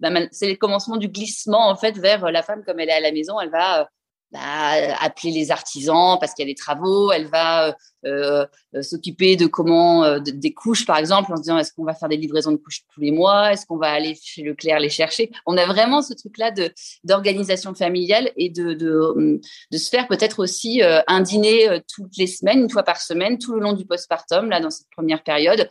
ben, 0.00 0.28
c'est 0.30 0.48
le 0.48 0.56
commencement 0.56 0.96
du 0.96 1.08
glissement 1.08 1.68
en 1.68 1.76
fait 1.76 1.98
vers 1.98 2.30
la 2.30 2.42
femme 2.42 2.62
comme 2.64 2.80
elle 2.80 2.90
est 2.90 2.92
à 2.92 3.00
la 3.00 3.12
maison, 3.12 3.40
elle 3.40 3.50
va 3.50 3.80
euh, 3.80 3.84
bah, 4.32 4.98
appeler 5.00 5.30
les 5.32 5.50
artisans 5.50 6.18
parce 6.20 6.34
qu'il 6.34 6.46
y 6.46 6.50
a 6.50 6.52
des 6.52 6.56
travaux, 6.56 7.12
elle 7.12 7.26
va 7.26 7.68
euh, 7.68 7.68
euh, 7.68 7.74
s'occuper 8.82 9.36
de 9.36 9.46
comment 9.46 10.04
euh, 10.04 10.18
des 10.20 10.52
couches 10.52 10.86
par 10.86 10.98
exemple 10.98 11.32
en 11.32 11.36
se 11.36 11.42
disant 11.42 11.58
est-ce 11.58 11.72
qu'on 11.72 11.84
va 11.84 11.94
faire 11.94 12.08
des 12.08 12.16
livraisons 12.16 12.52
de 12.52 12.56
couches 12.56 12.82
tous 12.92 13.00
les 13.00 13.10
mois, 13.10 13.52
est-ce 13.52 13.66
qu'on 13.66 13.76
va 13.76 13.90
aller 13.90 14.16
chez 14.22 14.42
Leclerc 14.42 14.80
les 14.80 14.90
chercher? 14.90 15.30
On 15.46 15.56
a 15.56 15.66
vraiment 15.66 16.02
ce 16.02 16.14
truc 16.14 16.38
là 16.38 16.50
de 16.50 16.72
d'organisation 17.04 17.74
familiale 17.74 18.30
et 18.36 18.50
de 18.50 18.74
de, 18.74 19.40
de 19.72 19.78
se 19.78 19.88
faire 19.88 20.08
peut-être 20.08 20.40
aussi 20.40 20.82
un 20.82 21.20
dîner 21.20 21.80
toutes 21.92 22.16
les 22.16 22.26
semaines, 22.26 22.60
une 22.60 22.70
fois 22.70 22.82
par 22.82 23.00
semaine, 23.00 23.38
tout 23.38 23.54
le 23.54 23.60
long 23.60 23.72
du 23.72 23.86
postpartum 23.86 24.50
là 24.50 24.60
dans 24.60 24.70
cette 24.70 24.88
première 24.94 25.22
période 25.22 25.68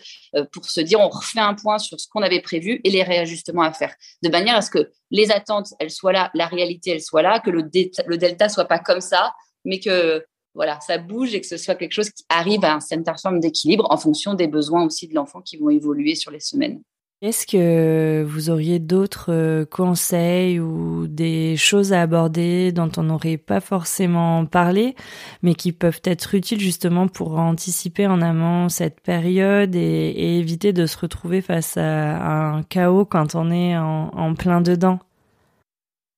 pour 0.51 0.65
se 0.65 0.82
dire 0.82 1.00
on 1.00 1.10
refait 1.10 1.39
un 1.39 1.54
point 1.54 1.77
sur 1.77 2.00
ce 2.00 2.08
qu'on 2.08 2.22
avait 2.22 2.42
prévu 2.42 2.82
et 2.84 2.89
les 2.89 3.04
réajustements 3.04 3.63
à 3.63 3.72
faire 3.72 3.94
de 4.24 4.30
manière 4.30 4.56
à 4.56 4.62
ce 4.62 4.70
que 4.70 4.89
les 5.12 5.32
attentes 5.32 5.74
elles 5.80 5.92
soient 5.92 6.13
là, 6.13 6.32
la 6.34 6.48
réalité 6.48 6.92
elle 6.92 7.01
soit 7.01 7.22
là, 7.22 7.39
que 7.39 7.50
le, 7.50 7.70
le 8.06 8.18
delta 8.18 8.50
soit 8.50 8.65
pas 8.65 8.80
comme 8.80 9.01
ça, 9.01 9.34
mais 9.63 9.80
que 9.80 10.25
voilà, 10.56 10.80
ça 10.80 10.98
bouge 10.98 11.36
et 11.36 11.42
que 11.42 11.48
ce 11.48 11.58
soit 11.58 11.76
quelque 11.76 11.92
chose 11.92 12.10
qui 12.10 12.24
arrive 12.30 12.64
à 12.64 12.74
un 12.74 12.80
certain 12.80 13.16
forme 13.16 13.40
d'équilibre 13.40 13.86
en 13.90 13.98
fonction 13.98 14.34
des 14.34 14.48
besoins 14.48 14.86
aussi 14.86 15.08
de 15.08 15.14
l'enfant 15.14 15.42
qui 15.42 15.58
vont 15.58 15.70
évoluer 15.70 16.16
sur 16.16 16.32
les 16.32 16.40
semaines. 16.40 16.82
Est-ce 17.22 17.48
que 17.48 18.24
vous 18.24 18.50
auriez 18.50 18.78
d'autres 18.80 19.32
euh, 19.32 19.66
conseils 19.66 20.60
ou 20.60 21.08
des 21.08 21.56
choses 21.56 21.94
à 21.94 22.02
aborder 22.02 22.72
dont 22.72 22.92
on 22.98 23.04
n'aurait 23.04 23.38
pas 23.38 23.62
forcément 23.62 24.46
parlé, 24.46 24.96
mais 25.42 25.56
qui 25.56 25.72
peuvent 25.72 26.02
être 26.04 26.36
utiles 26.36 26.60
justement 26.60 27.08
pour 27.08 27.40
anticiper 27.40 28.06
en 28.06 28.22
amont 28.22 28.70
cette 28.70 29.00
période 29.00 29.76
et, 29.76 30.38
éviter 30.40 30.74
de 30.74 30.86
se 30.86 30.98
retrouver 30.98 31.42
face 31.42 31.78
à, 31.78 32.52
un 32.52 32.64
chaos 32.64 33.06
quand 33.06 33.34
on 33.36 33.50
est 33.50 33.78
en 33.78 34.36
plein 34.36 34.62
dedans? 34.62 35.00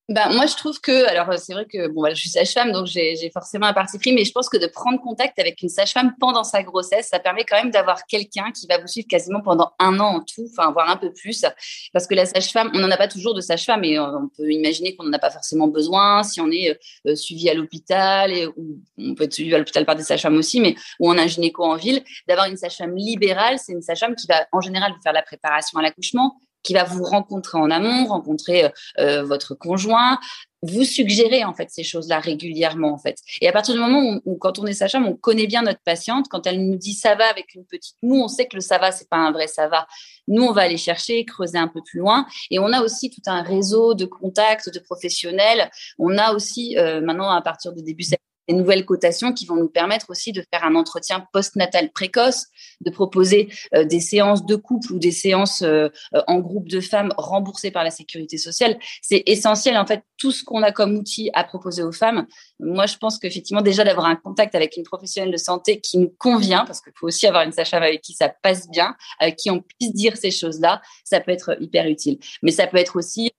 Bah, 0.10 0.30
moi, 0.30 0.46
je 0.46 0.56
trouve 0.56 0.80
que, 0.80 1.06
alors 1.10 1.38
c'est 1.38 1.52
vrai 1.52 1.66
que 1.66 1.90
bon, 1.90 2.02
bah, 2.02 2.14
je 2.14 2.22
suis 2.22 2.30
sage-femme, 2.30 2.72
donc 2.72 2.88
j'ai 2.88 3.30
forcément 3.34 3.66
un 3.66 3.74
parti 3.74 4.00
pris, 4.00 4.14
mais 4.14 4.24
je 4.24 4.32
pense 4.32 4.48
que 4.48 4.56
de 4.56 4.68
prendre 4.68 5.02
contact 5.02 5.38
avec 5.38 5.62
une 5.62 5.68
sage-femme 5.68 6.16
pendant 6.18 6.46
sa 6.46 6.64
grossesse, 6.64 7.10
ça 7.10 7.20
permet 7.20 7.44
quand 7.44 7.58
même 7.58 7.72
d'avoir 7.72 8.06
quelqu'un 8.06 8.52
qui 8.54 8.68
va 8.68 8.78
vous 8.78 8.88
suivre 8.88 9.08
quasiment 9.10 9.42
pendant 9.42 9.74
un 9.80 10.00
an 10.00 10.16
en 10.16 10.20
tout, 10.22 10.48
enfin 10.50 10.72
voire 10.72 10.90
un 10.90 10.96
peu 10.96 11.12
plus, 11.12 11.46
parce 11.92 12.08
que 12.08 12.16
la 12.16 12.26
sage-femme, 12.26 12.72
on 12.74 12.80
n'en 12.80 12.90
a 12.90 12.96
pas 12.96 13.10
toujours 13.10 13.34
de 13.34 13.42
sage-femme, 13.42 13.84
et 13.84 14.00
on 14.00 14.30
peut 14.30 14.50
imaginer 14.50 14.96
qu'on 14.96 15.04
n'en 15.04 15.14
a 15.14 15.20
pas 15.20 15.30
forcément 15.30 15.68
besoin 15.68 16.24
si 16.24 16.40
on 16.40 16.50
est 16.52 16.80
euh, 17.06 17.16
suivi 17.16 17.50
à 17.50 17.54
l'hôpital, 17.54 18.32
ou 18.56 18.80
on 18.98 19.14
peut 19.14 19.26
être 19.26 19.34
suivi 19.34 19.54
à 19.54 19.58
l'hôpital 19.58 19.86
par 19.86 19.98
des 19.98 20.04
sages-femmes 20.04 20.38
aussi, 20.38 20.62
mais 20.62 20.76
ou 21.02 21.10
on 21.10 21.18
a 21.18 21.24
un 21.24 21.28
gynéco 21.28 21.66
en 21.66 21.76
ville, 21.76 22.02
d'avoir 22.30 22.48
une 22.48 22.56
sage-femme 22.56 22.96
libérale, 22.96 23.60
c'est 23.60 23.74
une 23.74 23.82
sage-femme 23.82 24.16
qui 24.16 24.28
va 24.28 24.48
en 24.54 24.62
général 24.62 24.94
vous 24.94 25.02
faire 25.02 25.12
la 25.12 25.22
préparation 25.22 25.80
à 25.80 25.82
l'accouchement, 25.82 26.40
qui 26.68 26.74
va 26.74 26.84
vous 26.84 27.04
rencontrer 27.04 27.58
en 27.58 27.72
amont, 27.72 28.08
rencontrer 28.08 28.66
euh, 28.66 28.70
euh, 29.00 29.24
votre 29.24 29.56
conjoint, 29.56 30.20
vous 30.62 30.84
suggérer 30.84 31.46
en 31.46 31.54
fait 31.54 31.70
ces 31.70 31.84
choses-là 31.84 32.20
régulièrement 32.20 32.92
en 32.92 32.98
fait. 32.98 33.18
Et 33.40 33.48
à 33.48 33.54
partir 33.54 33.74
du 33.74 33.80
moment 33.80 34.20
où, 34.26 34.36
quand 34.36 34.60
on 34.60 34.66
est 34.66 34.74
sage-femme, 34.74 35.08
on 35.08 35.16
connaît 35.16 35.48
bien 35.48 35.62
notre 35.62 35.80
patiente. 35.86 36.26
Quand 36.30 36.46
elle 36.46 36.68
nous 36.68 36.76
dit 36.76 36.94
ça 36.94 37.16
va 37.16 37.30
avec 37.30 37.56
une 37.56 37.64
petite 37.66 37.96
moue, 38.04 38.22
on 38.22 38.28
sait 38.28 38.48
que 38.48 38.56
le 38.56 38.62
ça 38.62 38.80
va 38.80 38.92
c'est 38.92 39.08
pas 39.08 39.16
un 39.16 39.32
vrai 39.32 39.48
ça 39.48 39.70
va. 39.70 39.88
Nous 40.28 40.44
on 40.44 40.52
va 40.52 40.64
aller 40.64 40.78
chercher, 40.78 41.24
creuser 41.24 41.58
un 41.58 41.70
peu 41.70 41.82
plus 41.82 42.00
loin. 42.00 42.28
Et 42.52 42.60
on 42.60 42.74
a 42.74 42.82
aussi 42.82 43.10
tout 43.10 43.22
un 43.28 43.44
réseau 43.44 43.94
de 43.94 44.04
contacts, 44.04 44.70
de 44.70 44.80
professionnels. 44.80 45.72
On 46.00 46.18
a 46.18 46.34
aussi 46.34 46.78
euh, 46.78 47.00
maintenant 47.00 47.30
à 47.30 47.42
partir 47.42 47.72
de 47.72 47.80
début 47.80 48.04
des 48.48 48.54
nouvelles 48.54 48.86
cotations 48.86 49.34
qui 49.34 49.46
vont 49.46 49.56
nous 49.56 49.70
permettre 49.70 50.10
aussi 50.10 50.32
de 50.32 50.44
faire 50.52 50.64
un 50.64 50.76
entretien 50.76 51.26
postnatal 51.34 51.92
précoce, 51.92 52.46
de 52.82 52.90
proposer 52.90 53.50
euh, 53.76 53.84
des 53.84 54.00
séances 54.00 54.46
de 54.46 54.56
couple 54.56 54.94
ou 54.94 55.00
des 55.00 55.12
séances 55.12 55.62
euh, 55.62 55.90
euh, 56.14 56.22
en 56.28 56.40
groupe 56.40 56.70
de 56.70 56.80
femmes 56.80 57.14
remboursées 57.18 57.72
par 57.72 57.84
la 57.84 57.92
sécurité 57.92 58.38
sociale. 58.38 58.78
C'est 59.02 59.24
essentiel, 59.26 59.78
en 59.78 59.86
fait, 59.86 60.04
tout 60.18 60.32
ce 60.32 60.44
qu'on 60.44 60.64
a 60.64 60.72
comme 60.72 60.96
outil 60.96 61.30
à 61.34 61.44
proposer 61.44 61.84
aux 61.84 61.92
femmes. 61.92 62.26
Moi, 62.60 62.86
je 62.86 62.98
pense 62.98 63.20
qu'effectivement, 63.20 63.62
déjà 63.62 63.84
d'avoir 63.84 64.08
un 64.08 64.16
contact 64.16 64.56
avec 64.56 64.78
une 64.78 64.84
professionnelle 64.84 65.32
de 65.32 65.38
santé 65.38 65.80
qui 65.80 65.98
nous 65.98 66.14
convient, 66.18 66.66
parce 66.66 66.82
qu'il 66.82 66.94
faut 66.96 67.08
aussi 67.08 67.28
avoir 67.28 67.44
une 67.44 67.52
sage-femme 67.52 67.84
avec 67.84 68.02
qui 68.02 68.14
ça 68.14 68.30
passe 68.30 68.70
bien, 68.70 68.96
avec 69.20 69.36
qui 69.36 69.52
on 69.52 69.62
puisse 69.62 69.94
dire 69.94 70.18
ces 70.18 70.32
choses-là, 70.32 70.82
ça 71.04 71.20
peut 71.20 71.32
être 71.32 71.58
hyper 71.62 71.88
utile. 71.88 72.18
Mais 72.42 72.52
ça 72.52 72.68
peut 72.68 72.78
être 72.78 72.96
aussi 72.96 73.32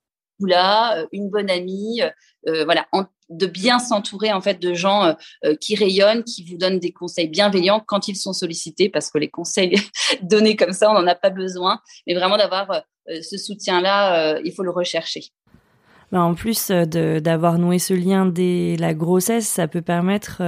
là, 0.45 1.05
une 1.11 1.29
bonne 1.29 1.49
amie, 1.49 2.01
voilà, 2.45 2.87
en, 2.91 3.05
de 3.29 3.45
bien 3.45 3.79
s'entourer 3.79 4.33
en 4.33 4.41
fait 4.41 4.59
de 4.59 4.73
gens 4.73 5.03
euh, 5.03 5.13
euh, 5.45 5.55
qui 5.55 5.75
rayonnent, 5.75 6.23
qui 6.23 6.43
vous 6.43 6.57
donnent 6.57 6.79
des 6.79 6.91
conseils 6.91 7.27
bienveillants 7.27 7.81
quand 7.85 8.07
ils 8.07 8.15
sont 8.15 8.33
sollicités, 8.33 8.89
parce 8.89 9.11
que 9.11 9.17
les 9.17 9.29
conseils 9.29 9.75
donnés 10.23 10.55
comme 10.55 10.73
ça, 10.73 10.89
on 10.89 10.93
n'en 10.93 11.07
a 11.07 11.15
pas 11.15 11.29
besoin, 11.29 11.79
mais 12.07 12.15
vraiment 12.15 12.37
d'avoir 12.37 12.71
euh, 12.71 13.21
ce 13.21 13.37
soutien-là, 13.37 14.39
il 14.43 14.53
faut 14.53 14.63
le 14.63 14.71
rechercher. 14.71 15.23
Bah, 16.11 16.21
en 16.21 16.33
plus 16.33 16.69
d'avoir 16.69 17.59
noué 17.59 17.79
ce 17.79 17.93
lien 17.93 18.25
dès 18.25 18.75
la 18.79 18.93
grossesse, 18.93 19.47
ça 19.47 19.67
peut 19.67 19.81
permettre 19.81 20.41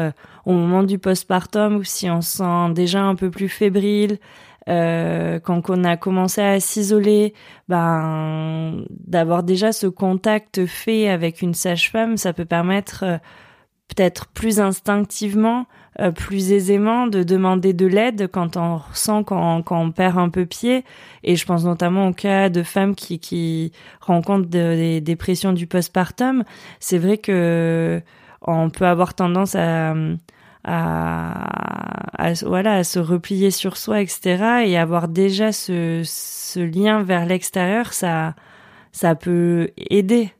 au 0.45 0.53
moment 0.53 0.83
du 0.83 0.99
postpartum, 0.99 1.83
si 1.83 2.09
on 2.09 2.21
se 2.21 2.37
sent 2.37 2.73
déjà 2.73 3.01
un 3.01 3.15
peu 3.15 3.31
plus 3.31 3.49
fébrile, 3.49 4.19
euh, 4.69 5.39
quand 5.39 5.69
on 5.69 5.83
a 5.83 5.97
commencé 5.97 6.41
à 6.41 6.59
s'isoler, 6.59 7.33
ben 7.67 8.83
d'avoir 8.89 9.43
déjà 9.43 9.71
ce 9.71 9.87
contact 9.87 10.65
fait 10.65 11.09
avec 11.09 11.41
une 11.41 11.53
sage-femme, 11.53 12.17
ça 12.17 12.33
peut 12.33 12.45
permettre 12.45 13.03
euh, 13.03 13.17
peut-être 13.87 14.27
plus 14.27 14.59
instinctivement, 14.59 15.65
euh, 15.99 16.11
plus 16.11 16.51
aisément 16.51 17.07
de 17.07 17.23
demander 17.23 17.73
de 17.73 17.87
l'aide 17.87 18.29
quand 18.31 18.55
on 18.55 18.77
ressent 18.77 19.23
quand, 19.23 19.63
on 19.71 19.91
perd 19.91 20.17
un 20.17 20.29
peu 20.29 20.45
pied. 20.45 20.85
Et 21.23 21.35
je 21.35 21.45
pense 21.45 21.65
notamment 21.65 22.07
au 22.07 22.13
cas 22.13 22.49
de 22.49 22.63
femmes 22.63 22.95
qui, 22.95 23.19
qui 23.19 23.71
rencontrent 23.99 24.47
des 24.47 25.01
dépressions 25.01 25.53
du 25.53 25.65
postpartum. 25.67 26.43
C'est 26.79 26.99
vrai 26.99 27.17
que 27.17 28.01
on 28.43 28.69
peut 28.69 28.85
avoir 28.85 29.13
tendance 29.13 29.55
à 29.55 29.93
à, 30.63 32.33
voilà 32.43 32.75
à 32.75 32.83
se 32.83 32.99
replier 32.99 33.51
sur 33.51 33.77
soi 33.77 34.01
etc 34.01 34.63
et 34.65 34.77
avoir 34.77 35.07
déjà 35.07 35.51
ce, 35.51 36.01
ce 36.05 36.59
lien 36.59 37.03
vers 37.03 37.25
l'extérieur 37.25 37.93
ça 37.93 38.35
ça 38.91 39.15
peut 39.15 39.71
aider. 39.77 40.33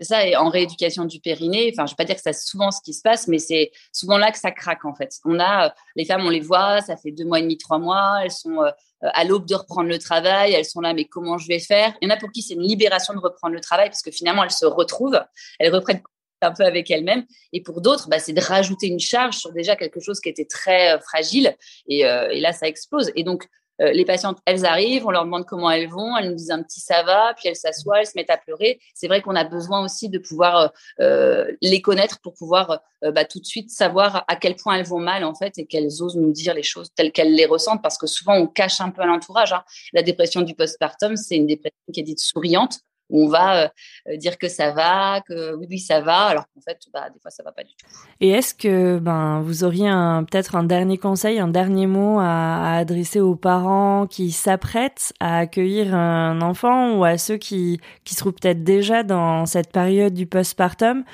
Ça 0.00 0.26
et 0.26 0.36
en 0.36 0.48
rééducation 0.48 1.04
du 1.04 1.20
périnée 1.20 1.72
enfin 1.72 1.86
je 1.86 1.92
vais 1.92 1.96
pas 1.96 2.04
dire 2.04 2.16
que 2.16 2.22
c'est 2.22 2.34
souvent 2.34 2.70
ce 2.70 2.80
qui 2.82 2.92
se 2.92 3.02
passe 3.02 3.28
mais 3.28 3.38
c'est 3.38 3.70
souvent 3.92 4.18
là 4.18 4.32
que 4.32 4.38
ça 4.38 4.50
craque 4.50 4.84
en 4.84 4.94
fait. 4.94 5.20
On 5.24 5.38
a 5.38 5.72
les 5.94 6.04
femmes 6.04 6.26
on 6.26 6.30
les 6.30 6.40
voit 6.40 6.80
ça 6.80 6.96
fait 6.96 7.12
deux 7.12 7.24
mois 7.24 7.38
et 7.38 7.42
demi 7.42 7.56
trois 7.56 7.78
mois 7.78 8.20
elles 8.24 8.32
sont 8.32 8.60
euh, 8.60 8.70
à 9.12 9.24
l'aube 9.24 9.46
de 9.46 9.54
reprendre 9.54 9.88
le 9.88 9.98
travail, 9.98 10.52
elles 10.52 10.64
sont 10.64 10.80
là, 10.80 10.94
mais 10.94 11.04
comment 11.04 11.36
je 11.36 11.46
vais 11.46 11.58
faire? 11.58 11.92
Il 12.00 12.08
y 12.08 12.10
en 12.10 12.14
a 12.14 12.18
pour 12.18 12.32
qui 12.32 12.42
c'est 12.42 12.54
une 12.54 12.62
libération 12.62 13.12
de 13.12 13.18
reprendre 13.18 13.54
le 13.54 13.60
travail 13.60 13.88
parce 13.90 14.02
que 14.02 14.10
finalement 14.10 14.44
elles 14.44 14.50
se 14.50 14.64
retrouvent, 14.64 15.20
elles 15.58 15.74
reprennent 15.74 16.02
un 16.44 16.52
peu 16.52 16.64
avec 16.64 16.90
elle-même. 16.90 17.24
Et 17.52 17.62
pour 17.62 17.80
d'autres, 17.80 18.08
bah, 18.08 18.18
c'est 18.18 18.32
de 18.32 18.40
rajouter 18.40 18.86
une 18.86 19.00
charge 19.00 19.36
sur 19.36 19.52
déjà 19.52 19.76
quelque 19.76 20.00
chose 20.00 20.20
qui 20.20 20.28
était 20.28 20.44
très 20.44 20.94
euh, 20.94 21.00
fragile. 21.00 21.56
Euh, 21.90 22.28
et, 22.28 22.40
là, 22.40 22.52
ça 22.52 22.66
explose. 22.66 23.10
Et 23.16 23.24
donc, 23.24 23.48
euh, 23.80 23.90
les 23.90 24.04
patientes, 24.04 24.38
elles 24.46 24.64
arrivent, 24.64 25.04
on 25.04 25.10
leur 25.10 25.24
demande 25.24 25.46
comment 25.46 25.68
elles 25.68 25.88
vont, 25.88 26.16
elles 26.16 26.28
nous 26.28 26.36
disent 26.36 26.52
un 26.52 26.62
petit 26.62 26.78
ça 26.78 27.02
va, 27.02 27.34
puis 27.34 27.48
elles 27.48 27.56
s'assoient, 27.56 27.98
elles 27.98 28.06
se 28.06 28.12
mettent 28.14 28.30
à 28.30 28.36
pleurer. 28.36 28.78
C'est 28.94 29.08
vrai 29.08 29.20
qu'on 29.20 29.34
a 29.34 29.42
besoin 29.42 29.84
aussi 29.84 30.08
de 30.08 30.18
pouvoir 30.18 30.72
les 31.00 31.82
connaître 31.82 32.20
pour 32.20 32.34
pouvoir 32.34 32.82
bah, 33.02 33.24
tout 33.24 33.40
de 33.40 33.44
suite 33.44 33.70
savoir 33.70 34.24
à 34.28 34.36
quel 34.36 34.54
point 34.54 34.76
elles 34.76 34.86
vont 34.86 35.00
mal 35.00 35.24
en 35.24 35.34
fait 35.34 35.58
et 35.58 35.66
qu'elles 35.66 36.02
osent 36.02 36.14
nous 36.14 36.30
dire 36.30 36.54
les 36.54 36.62
choses 36.62 36.90
telles 36.94 37.10
qu'elles 37.10 37.34
les 37.34 37.46
ressentent 37.46 37.82
parce 37.82 37.98
que 37.98 38.06
souvent 38.06 38.36
on 38.36 38.46
cache 38.46 38.80
un 38.80 38.90
peu 38.90 39.02
à 39.02 39.06
l'entourage. 39.06 39.52
Hein. 39.52 39.64
La 39.92 40.02
dépression 40.02 40.42
du 40.42 40.54
postpartum, 40.54 41.16
c'est 41.16 41.34
une 41.34 41.48
dépression 41.48 41.76
qui 41.92 41.98
est 41.98 42.04
dite 42.04 42.20
souriante 42.20 42.78
on 43.10 43.28
va 43.28 43.64
euh, 44.08 44.16
dire 44.16 44.38
que 44.38 44.48
ça 44.48 44.72
va, 44.72 45.20
que 45.28 45.54
oui, 45.56 45.66
oui 45.68 45.78
ça 45.78 46.00
va, 46.00 46.26
alors 46.26 46.44
qu'en 46.44 46.60
fait, 46.60 46.78
bah, 46.92 47.08
des 47.12 47.20
fois, 47.20 47.30
ça 47.30 47.42
va 47.42 47.52
pas 47.52 47.62
du 47.62 47.70
tout. 47.70 47.86
Et 48.20 48.30
est-ce 48.30 48.54
que 48.54 48.98
ben, 48.98 49.40
vous 49.42 49.64
auriez 49.64 49.90
peut-être 50.30 50.56
un 50.56 50.64
dernier 50.64 50.98
conseil, 50.98 51.38
un 51.38 51.48
dernier 51.48 51.86
mot 51.86 52.18
à, 52.18 52.76
adresser 52.76 53.20
aux 53.20 53.36
parents 53.36 54.06
qui 54.06 54.32
s'apprêtent 54.32 55.12
à 55.20 55.38
accueillir 55.38 55.94
un 55.94 56.40
enfant 56.40 56.96
ou 56.96 57.04
à 57.04 57.18
ceux 57.18 57.36
qui, 57.36 57.80
qui 58.04 58.14
se 58.14 58.20
trouvent 58.20 58.34
peut-être 58.34 58.64
déjà 58.64 59.02
dans 59.02 59.46
cette 59.46 59.70
période 59.70 60.14
du 60.14 60.26
postpartum 60.26 61.04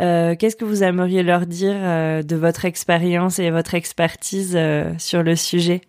euh, 0.00 0.36
Qu'est-ce 0.36 0.56
que 0.56 0.64
vous 0.64 0.84
aimeriez 0.84 1.22
leur 1.22 1.46
dire 1.46 1.74
euh, 1.74 2.22
de 2.22 2.36
votre 2.36 2.64
expérience 2.64 3.38
et 3.38 3.50
votre 3.50 3.74
expertise 3.74 4.58
sur 4.98 5.22
le 5.22 5.34
sujet? 5.34 5.80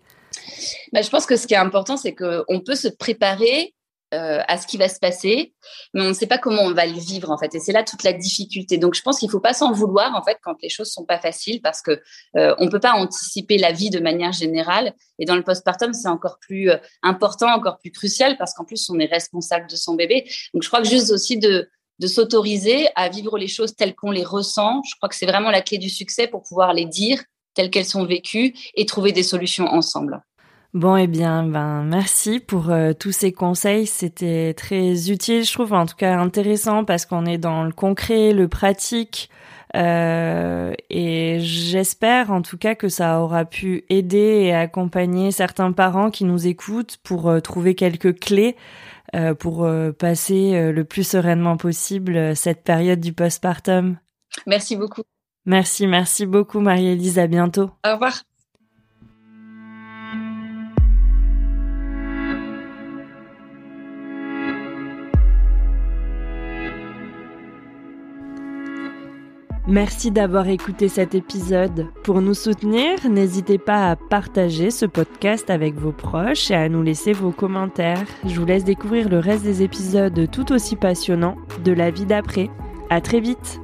Bah, 0.92 1.02
je 1.02 1.10
pense 1.10 1.26
que 1.26 1.36
ce 1.36 1.46
qui 1.46 1.54
est 1.54 1.58
important, 1.58 1.96
c'est 1.96 2.14
qu'on 2.14 2.60
peut 2.64 2.74
se 2.74 2.88
préparer 2.88 3.74
euh, 4.12 4.40
à 4.48 4.58
ce 4.58 4.66
qui 4.66 4.76
va 4.76 4.88
se 4.88 4.98
passer, 4.98 5.54
mais 5.94 6.02
on 6.02 6.08
ne 6.08 6.12
sait 6.12 6.26
pas 6.26 6.38
comment 6.38 6.62
on 6.62 6.74
va 6.74 6.84
le 6.84 6.98
vivre 6.98 7.30
en 7.30 7.38
fait. 7.38 7.54
Et 7.54 7.60
c'est 7.60 7.72
là 7.72 7.84
toute 7.84 8.02
la 8.02 8.12
difficulté. 8.12 8.76
Donc 8.76 8.94
je 8.94 9.02
pense 9.02 9.18
qu'il 9.20 9.30
faut 9.30 9.40
pas 9.40 9.52
s'en 9.52 9.72
vouloir 9.72 10.14
en 10.16 10.22
fait 10.22 10.38
quand 10.42 10.56
les 10.62 10.68
choses 10.68 10.90
sont 10.90 11.04
pas 11.04 11.18
faciles 11.18 11.60
parce 11.62 11.80
que 11.80 12.00
euh, 12.36 12.54
on 12.58 12.68
peut 12.68 12.80
pas 12.80 12.94
anticiper 12.94 13.56
la 13.56 13.72
vie 13.72 13.90
de 13.90 14.00
manière 14.00 14.32
générale. 14.32 14.94
Et 15.18 15.26
dans 15.26 15.36
le 15.36 15.42
postpartum, 15.42 15.92
c'est 15.92 16.08
encore 16.08 16.38
plus 16.40 16.70
euh, 16.70 16.76
important, 17.02 17.48
encore 17.54 17.78
plus 17.78 17.92
crucial 17.92 18.36
parce 18.36 18.52
qu'en 18.54 18.64
plus 18.64 18.90
on 18.90 18.98
est 18.98 19.06
responsable 19.06 19.68
de 19.70 19.76
son 19.76 19.94
bébé. 19.94 20.28
Donc 20.54 20.62
je 20.62 20.68
crois 20.68 20.82
que 20.82 20.88
juste 20.88 21.12
aussi 21.12 21.38
de 21.38 21.68
de 22.00 22.06
s'autoriser 22.06 22.88
à 22.96 23.10
vivre 23.10 23.36
les 23.38 23.46
choses 23.46 23.76
telles 23.76 23.94
qu'on 23.94 24.10
les 24.10 24.24
ressent. 24.24 24.80
Je 24.88 24.96
crois 24.96 25.08
que 25.08 25.14
c'est 25.14 25.26
vraiment 25.26 25.50
la 25.50 25.60
clé 25.60 25.76
du 25.78 25.90
succès 25.90 26.26
pour 26.26 26.42
pouvoir 26.42 26.72
les 26.72 26.86
dire 26.86 27.22
telles 27.54 27.70
qu'elles 27.70 27.84
sont 27.84 28.06
vécues 28.06 28.54
et 28.74 28.86
trouver 28.86 29.12
des 29.12 29.22
solutions 29.22 29.66
ensemble. 29.66 30.22
Bon, 30.72 30.96
eh 30.96 31.08
bien, 31.08 31.42
ben, 31.42 31.82
merci 31.82 32.38
pour 32.38 32.70
euh, 32.70 32.92
tous 32.92 33.10
ces 33.10 33.32
conseils. 33.32 33.86
C'était 33.86 34.54
très 34.54 35.10
utile, 35.10 35.44
je 35.44 35.52
trouve, 35.52 35.72
en 35.72 35.84
tout 35.84 35.96
cas 35.96 36.16
intéressant 36.16 36.84
parce 36.84 37.06
qu'on 37.06 37.26
est 37.26 37.38
dans 37.38 37.64
le 37.64 37.72
concret, 37.72 38.32
le 38.32 38.46
pratique. 38.46 39.30
Euh, 39.76 40.72
et 40.88 41.38
j'espère 41.40 42.32
en 42.32 42.42
tout 42.42 42.58
cas 42.58 42.74
que 42.74 42.88
ça 42.88 43.20
aura 43.20 43.44
pu 43.44 43.84
aider 43.88 44.42
et 44.44 44.54
accompagner 44.54 45.30
certains 45.30 45.70
parents 45.70 46.10
qui 46.10 46.24
nous 46.24 46.48
écoutent 46.48 46.98
pour 47.04 47.28
euh, 47.28 47.40
trouver 47.40 47.74
quelques 47.74 48.18
clés 48.18 48.56
pour 49.40 49.68
passer 49.98 50.70
le 50.70 50.84
plus 50.84 51.02
sereinement 51.02 51.56
possible 51.56 52.36
cette 52.36 52.62
période 52.62 53.00
du 53.00 53.12
postpartum. 53.12 53.96
Merci 54.46 54.76
beaucoup. 54.76 55.02
Merci, 55.46 55.88
merci 55.88 56.26
beaucoup 56.26 56.60
Marie-Élise. 56.60 57.18
À 57.18 57.26
bientôt. 57.26 57.72
Au 57.84 57.94
revoir. 57.94 58.22
Merci 69.70 70.10
d'avoir 70.10 70.48
écouté 70.48 70.88
cet 70.88 71.14
épisode. 71.14 71.86
Pour 72.02 72.20
nous 72.20 72.34
soutenir, 72.34 73.08
n'hésitez 73.08 73.56
pas 73.56 73.88
à 73.88 73.94
partager 73.94 74.72
ce 74.72 74.84
podcast 74.84 75.48
avec 75.48 75.76
vos 75.76 75.92
proches 75.92 76.50
et 76.50 76.56
à 76.56 76.68
nous 76.68 76.82
laisser 76.82 77.12
vos 77.12 77.30
commentaires. 77.30 78.04
Je 78.26 78.40
vous 78.40 78.46
laisse 78.46 78.64
découvrir 78.64 79.08
le 79.08 79.20
reste 79.20 79.44
des 79.44 79.62
épisodes 79.62 80.28
tout 80.32 80.50
aussi 80.50 80.74
passionnants 80.74 81.36
de 81.62 81.70
la 81.70 81.92
vie 81.92 82.04
d'après. 82.04 82.50
À 82.90 83.00
très 83.00 83.20
vite! 83.20 83.60